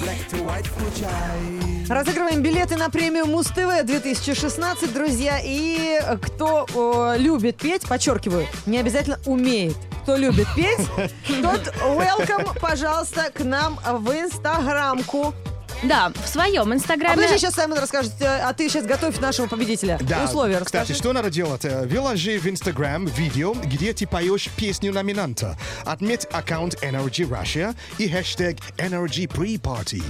Black 0.00 0.30
to 0.30 0.46
white 0.46 0.68
включай. 0.68 1.88
Разыгрываем 1.88 2.42
билеты 2.42 2.76
на 2.76 2.90
премию 2.90 3.26
Муз-ТВ 3.26 3.84
2016, 3.84 4.94
друзья. 4.94 5.40
И 5.42 6.00
кто 6.22 6.66
э, 6.72 7.18
любит 7.18 7.56
петь, 7.56 7.82
подчеркиваю, 7.88 8.46
не 8.66 8.78
обязательно 8.78 9.18
умеет. 9.26 9.76
Кто 10.04 10.14
любит 10.14 10.46
петь, 10.54 10.86
тот 11.42 11.74
welcome, 11.82 12.56
пожалуйста, 12.60 13.32
к 13.34 13.40
нам 13.40 13.80
в 13.84 14.12
инстаграмку. 14.12 15.34
Да, 15.82 16.12
в 16.14 16.28
своем 16.28 16.70
А 16.72 16.74
инстаграме. 16.74 17.14
подожди, 17.16 17.38
сейчас 17.38 17.54
Саймон 17.54 17.78
расскажет, 17.78 18.12
э, 18.20 18.24
а 18.26 18.52
ты 18.52 18.68
сейчас 18.68 18.86
готовь 18.86 19.18
нашего 19.20 19.46
победителя. 19.46 19.98
Условия 20.24 20.58
кстати, 20.60 20.82
расскажи. 20.90 20.94
что 20.94 21.12
надо 21.12 21.30
делать? 21.30 21.64
Э, 21.64 21.86
Выложи 21.86 22.38
в 22.38 22.46
Instagram 22.46 23.06
видео, 23.06 23.52
где 23.54 23.92
ты 23.92 24.06
поешь 24.06 24.48
песню 24.56 24.92
номинанта. 24.92 25.56
Отметь 25.84 26.26
аккаунт 26.32 26.74
Energy 26.82 27.28
Russia 27.28 27.74
и 27.98 28.08
хэштег 28.08 28.56
Energy 28.78 29.26
Pre-Party. 29.28 30.02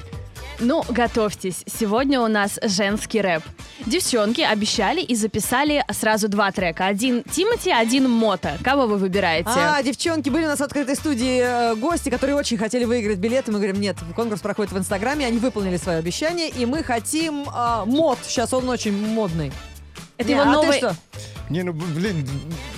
Ну, 0.58 0.84
готовьтесь. 0.88 1.64
Сегодня 1.66 2.20
у 2.20 2.28
нас 2.28 2.58
женский 2.62 3.20
рэп. 3.20 3.42
Девчонки 3.84 4.40
обещали 4.40 5.00
и 5.02 5.14
записали 5.14 5.84
сразу 5.92 6.28
два 6.28 6.50
трека. 6.50 6.86
Один 6.86 7.22
Тимати, 7.24 7.70
один 7.70 8.10
Мота. 8.10 8.58
Кого 8.64 8.86
вы 8.86 8.96
выбираете? 8.96 9.50
А, 9.54 9.82
девчонки, 9.82 10.30
были 10.30 10.44
у 10.44 10.48
нас 10.48 10.60
в 10.60 10.62
открытой 10.62 10.96
студии 10.96 11.40
э, 11.42 11.74
гости, 11.76 12.08
которые 12.08 12.36
очень 12.36 12.56
хотели 12.56 12.84
выиграть 12.84 13.18
билеты. 13.18 13.52
Мы 13.52 13.58
говорим, 13.58 13.80
нет, 13.80 13.96
конкурс 14.14 14.40
проходит 14.40 14.72
в 14.72 14.78
Инстаграме, 14.78 15.26
они 15.26 15.38
выполнили 15.38 15.76
свое 15.76 15.98
обещание, 15.98 16.48
и 16.48 16.64
мы 16.64 16.82
хотим 16.82 17.48
э, 17.48 17.84
мод. 17.84 18.18
Сейчас 18.22 18.52
он 18.52 18.68
очень 18.68 18.96
модный. 18.96 19.52
Это 20.18 20.28
Не, 20.28 20.34
его 20.34 20.42
а 20.42 20.44
новый... 20.46 20.72
ты 20.72 20.78
что? 20.78 20.96
Не, 21.50 21.62
ну, 21.62 21.72
блин. 21.72 22.26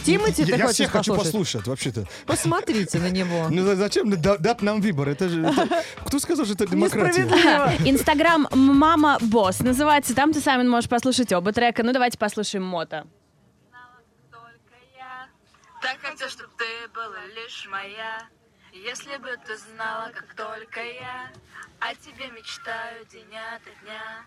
Тимати 0.04 0.44
ты 0.44 0.50
я, 0.50 0.56
я 0.56 0.62
хочешь 0.64 0.74
всех 0.74 0.90
хочу 0.90 1.14
послушать? 1.14 1.66
вообще-то. 1.66 2.04
Посмотрите 2.26 2.98
на 2.98 3.08
него. 3.10 3.48
Ну 3.50 3.62
за- 3.62 3.76
зачем 3.76 4.10
да- 4.20 4.36
дать 4.36 4.60
нам 4.62 4.80
выбор? 4.80 5.08
Это 5.08 5.28
же... 5.28 5.42
это- 5.46 5.82
Кто 6.06 6.18
сказал, 6.18 6.44
что 6.44 6.54
это 6.54 6.66
демократия? 6.66 7.22
Инстаграм 7.88 8.46
Мама 8.52 9.18
Босс 9.20 9.60
называется. 9.60 10.14
Там 10.14 10.32
ты, 10.32 10.40
Саймон, 10.40 10.68
можешь 10.68 10.90
послушать 10.90 11.32
оба 11.32 11.52
трека. 11.52 11.82
Ну, 11.82 11.92
давайте 11.92 12.18
послушаем 12.18 12.64
Мота. 12.64 13.06
Так 15.80 15.96
хочу, 16.02 16.28
чтобы 16.28 16.50
ты 16.58 16.64
была 16.92 17.24
лишь 17.36 17.68
моя. 17.70 18.26
Если 18.72 19.16
бы 19.18 19.30
ты 19.46 19.56
знала, 19.56 20.10
как 20.12 20.34
только 20.34 20.80
я 20.80 21.30
о 21.80 21.94
тебе 21.94 22.28
мечтаю 22.36 23.06
день 23.06 23.24
ото 23.54 23.70
дня. 23.84 24.24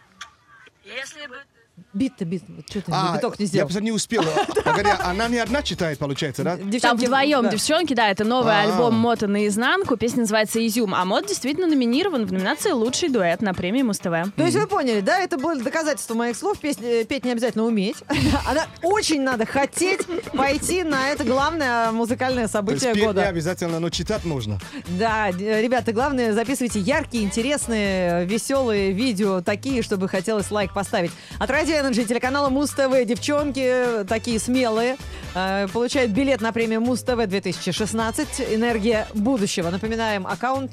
Если 0.84 1.28
бы 1.28 1.36
ты 1.36 1.61
Бит-то, 1.94 2.26
бит. 2.26 2.44
Что 2.70 2.82
ты 2.82 2.92
А, 2.94 3.16
биток 3.18 3.38
не 3.40 3.46
я 3.46 3.48
сделал? 3.48 3.68
просто 3.68 3.84
не 3.84 3.92
успел. 3.92 4.24
Погоди, 4.64 4.90
она 5.04 5.28
не 5.28 5.38
одна 5.40 5.62
читает, 5.64 5.98
получается, 5.98 6.44
да? 6.44 6.56
Там 6.58 6.70
Девчонки, 6.70 7.06
вдвоем 7.06 7.44
да. 7.44 7.50
девчонки, 7.50 7.94
да, 7.94 8.10
это 8.10 8.24
новый 8.24 8.54
А. 8.54 8.62
альбом 8.62 8.94
Мота 8.96 9.28
наизнанку. 9.28 9.98
Песня 9.98 10.22
называется 10.22 10.66
«Изюм». 10.66 10.94
А 10.94 11.04
Мот 11.06 11.28
действительно 11.28 11.68
номинирован 11.68 12.26
в 12.26 12.32
номинации 12.32 12.72
«Лучший 12.72 13.10
дуэт» 13.10 13.42
на 13.42 13.54
премии 13.54 13.82
Муз-ТВ. 13.82 14.04
То 14.36 14.44
есть 14.46 14.56
вы 14.58 14.68
поняли, 14.68 15.02
да? 15.02 15.20
Это 15.20 15.38
было 15.38 15.56
доказательство 15.56 16.14
моих 16.14 16.38
слов. 16.38 16.60
Песни- 16.60 17.04
петь 17.04 17.26
не 17.26 17.32
обязательно 17.32 17.66
уметь. 17.66 17.98
Она 18.48 18.68
очень 18.84 19.22
надо 19.22 19.46
хотеть 19.46 20.02
пойти 20.34 20.84
на 20.84 21.10
это 21.10 21.24
главное 21.24 21.92
музыкальное 21.92 22.36
То 22.36 22.42
есть 22.44 22.54
событие 22.54 22.94
петь 22.94 23.02
не 23.02 23.08
года. 23.08 23.24
обязательно, 23.28 23.80
но 23.80 23.90
читать 23.90 24.24
можно. 24.24 24.60
Да, 25.00 25.32
д- 25.32 25.62
ребята, 25.62 25.92
главное, 25.94 26.32
записывайте 26.34 26.80
яркие, 26.80 27.24
интересные, 27.26 28.26
веселые 28.26 28.92
видео, 28.94 29.42
такие, 29.42 29.82
чтобы 29.82 30.08
хотелось 30.08 30.52
лайк 30.52 30.74
поставить. 30.74 31.12
От 31.40 31.50
Радио 31.62 31.76
Energy 31.76 32.06
телеканала 32.06 32.50
Муз 32.50 32.72
ТВ 32.72 33.06
девчонки 33.06 34.04
такие 34.08 34.40
смелые 34.40 34.98
э, 35.36 35.68
получают 35.72 36.12
билет 36.12 36.42
на 36.42 36.52
премию 36.52 36.82
Муз 36.82 37.04
ТВ 37.04 37.28
2016 37.28 38.28
«Энергия 38.50 39.08
будущего». 39.14 39.70
Напоминаем, 39.70 40.26
аккаунт 40.26 40.72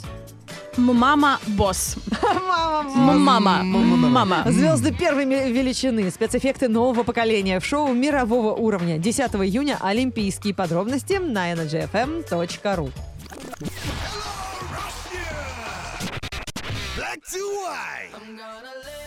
Мама 0.79 1.41
Босс. 1.47 1.97
Мама, 2.23 3.63
Мама. 3.63 3.63
Мама. 3.65 4.45
Звезды 4.51 4.95
первой 4.95 5.27
величины, 5.27 6.11
спецэффекты 6.11 6.69
нового 6.69 7.03
поколения 7.03 7.61
в 7.61 7.67
шоу 7.67 7.93
мирового 7.93 8.55
уровня. 8.55 8.97
10 8.97 9.21
июня 9.45 9.77
Олимпийские 9.83 10.55
подробности 10.55 11.19
на 11.19 11.53
energyfm.ru. 11.53 12.93
Black 16.97 17.21
to 17.31 17.43
white. 17.61 18.98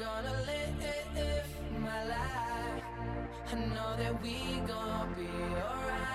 Gonna 0.00 0.32
live 0.46 1.44
my 1.78 2.04
life. 2.04 2.84
I 3.52 3.54
know 3.54 3.96
that 3.98 4.22
we 4.22 4.34
gonna 4.66 5.08
be 5.14 5.28
alright. 5.60 6.09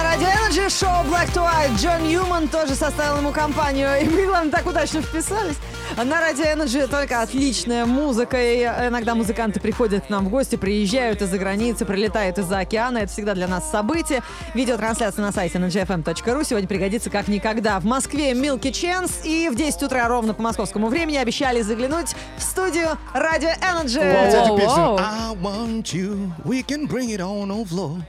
На 0.00 0.04
Радио 0.04 0.28
Energy, 0.28 0.68
шоу 0.70 1.04
Black 1.04 1.30
to 1.34 1.44
White. 1.44 1.76
Джон 1.76 2.08
Ньюман 2.08 2.48
тоже 2.48 2.74
составил 2.74 3.18
ему 3.18 3.32
компанию. 3.32 3.88
И 4.00 4.04
мы, 4.04 4.24
главное, 4.24 4.50
так 4.50 4.66
удачно 4.66 5.02
вписались. 5.02 5.56
На 5.96 6.20
Радио 6.20 6.44
Energy 6.44 6.86
только 6.86 7.20
отличная 7.20 7.84
музыка. 7.84 8.40
И 8.40 8.62
иногда 8.62 9.14
музыканты 9.14 9.60
приходят 9.60 10.06
к 10.06 10.08
нам 10.08 10.26
в 10.26 10.30
гости, 10.30 10.56
приезжают 10.56 11.20
из-за 11.20 11.36
границы, 11.36 11.84
прилетают 11.84 12.38
из-за 12.38 12.60
океана. 12.60 12.98
Это 12.98 13.12
всегда 13.12 13.34
для 13.34 13.46
нас 13.46 13.70
событие. 13.70 14.22
Видеотрансляция 14.54 15.22
на 15.22 15.32
сайте 15.32 15.58
ngfm.ru 15.58 16.44
сегодня 16.44 16.68
пригодится 16.68 17.10
как 17.10 17.28
никогда. 17.28 17.78
В 17.78 17.84
Москве 17.84 18.32
Milky 18.32 18.70
Chance. 18.70 19.24
И 19.24 19.50
в 19.50 19.54
10 19.54 19.82
утра 19.82 20.08
ровно 20.08 20.32
по 20.32 20.42
московскому 20.42 20.88
времени 20.88 21.18
обещали 21.18 21.60
заглянуть 21.60 22.14
в 22.38 22.42
студию 22.42 22.96
Радио 23.12 23.50
Energy. 23.50 24.28
Кстати, 24.28 24.56
песню 24.56 24.82
Воу. 24.82 24.98
I 24.98 25.34
want 25.42 25.92
you, 25.92 26.32
we 26.44 26.62
can 26.62 26.88
bring 26.88 27.10
it 27.10 27.20
on 27.20 27.50
on 27.50 27.66
floor. 27.66 28.00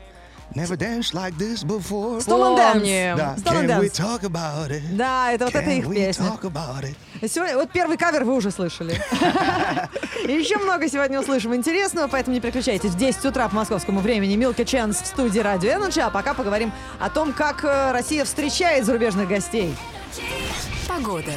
Never 0.53 0.75
danced 0.75 1.13
like 1.13 1.37
this 1.37 1.63
before. 1.63 2.19
Stolen. 2.19 2.57
Dance. 2.57 3.17
Да, 3.17 3.35
Stolen 3.37 3.67
can 3.67 3.79
we 3.79 3.87
Dance. 3.89 3.97
talk 3.97 4.23
about 4.23 4.69
it? 4.69 4.81
Да, 4.97 5.31
это 5.31 5.45
вот 5.45 5.55
это 5.55 5.69
Can 5.69 5.77
их 5.77 5.85
we 5.85 5.95
песня. 5.95 6.25
talk 6.25 6.41
about 6.41 6.83
it? 6.83 7.27
Сегодня, 7.29 7.55
вот 7.55 7.71
первый 7.71 7.97
кавер 7.97 8.25
вы 8.25 8.35
уже 8.35 8.51
слышали. 8.51 8.93
И 10.27 10.31
еще 10.33 10.57
много 10.57 10.89
сегодня 10.89 11.21
услышим 11.21 11.55
интересного, 11.55 12.07
поэтому 12.09 12.33
не 12.35 12.41
переключайтесь. 12.41 12.89
В 12.91 12.97
10 12.97 13.23
утра 13.25 13.47
по 13.47 13.55
московскому 13.55 14.01
времени 14.01 14.35
Милка 14.35 14.65
Ченс 14.65 15.01
в 15.01 15.05
студии 15.05 15.39
Радио 15.39 15.71
Energy, 15.71 16.01
а 16.01 16.09
пока 16.09 16.33
поговорим 16.33 16.73
о 16.99 17.09
том, 17.09 17.31
как 17.31 17.63
э, 17.63 17.91
Россия 17.93 18.25
встречает 18.25 18.85
зарубежных 18.85 19.29
гостей. 19.29 19.73
Погода. 20.87 21.31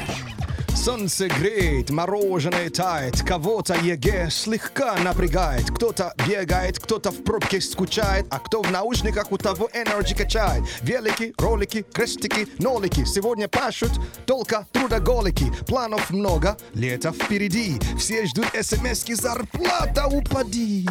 Солнце 0.85 1.29
греет, 1.29 1.89
мороженое 1.89 2.69
тает, 2.69 3.23
кого-то 3.23 3.75
ЕГЭ 3.75 4.29
слегка 4.29 4.99
напрягает, 4.99 5.71
кто-то 5.71 6.13
бегает, 6.29 6.79
кто-то 6.79 7.11
в 7.11 7.25
пробке 7.25 7.63
скучает, 7.63 8.27
а 8.29 8.39
кто 8.39 8.61
в 8.61 8.71
наушниках 8.71 9.33
у 9.33 9.39
того 9.39 9.71
энерджи 9.73 10.15
качает. 10.15 10.63
Велики, 10.83 11.33
ролики, 11.39 11.87
крестики, 11.91 12.47
нолики, 12.59 13.07
сегодня 13.07 13.49
пашут 13.49 13.93
только 14.27 14.67
трудоголики, 14.73 15.47
планов 15.67 16.11
много, 16.11 16.59
лето 16.75 17.13
впереди, 17.13 17.81
все 17.99 18.27
ждут 18.27 18.49
смс 18.61 19.07
зарплата 19.07 20.07
упади. 20.07 20.87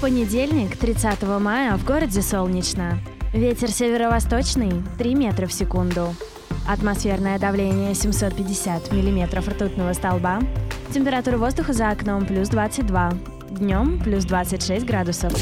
Понедельник, 0.00 0.76
30 0.76 1.22
мая, 1.38 1.76
в 1.76 1.84
городе 1.84 2.22
солнечно. 2.22 2.98
Ветер 3.32 3.70
северо-восточный 3.70 4.82
3 4.98 5.14
метра 5.14 5.46
в 5.46 5.52
секунду. 5.52 6.12
Атмосферное 6.66 7.38
давление 7.38 7.94
750 7.94 8.92
миллиметров 8.92 9.48
ртутного 9.48 9.92
столба. 9.92 10.40
Температура 10.92 11.36
воздуха 11.36 11.72
за 11.72 11.90
окном 11.90 12.26
плюс 12.26 12.48
22. 12.48 13.12
Днем 13.50 14.00
плюс 14.02 14.24
26 14.24 14.86
градусов. 14.86 15.32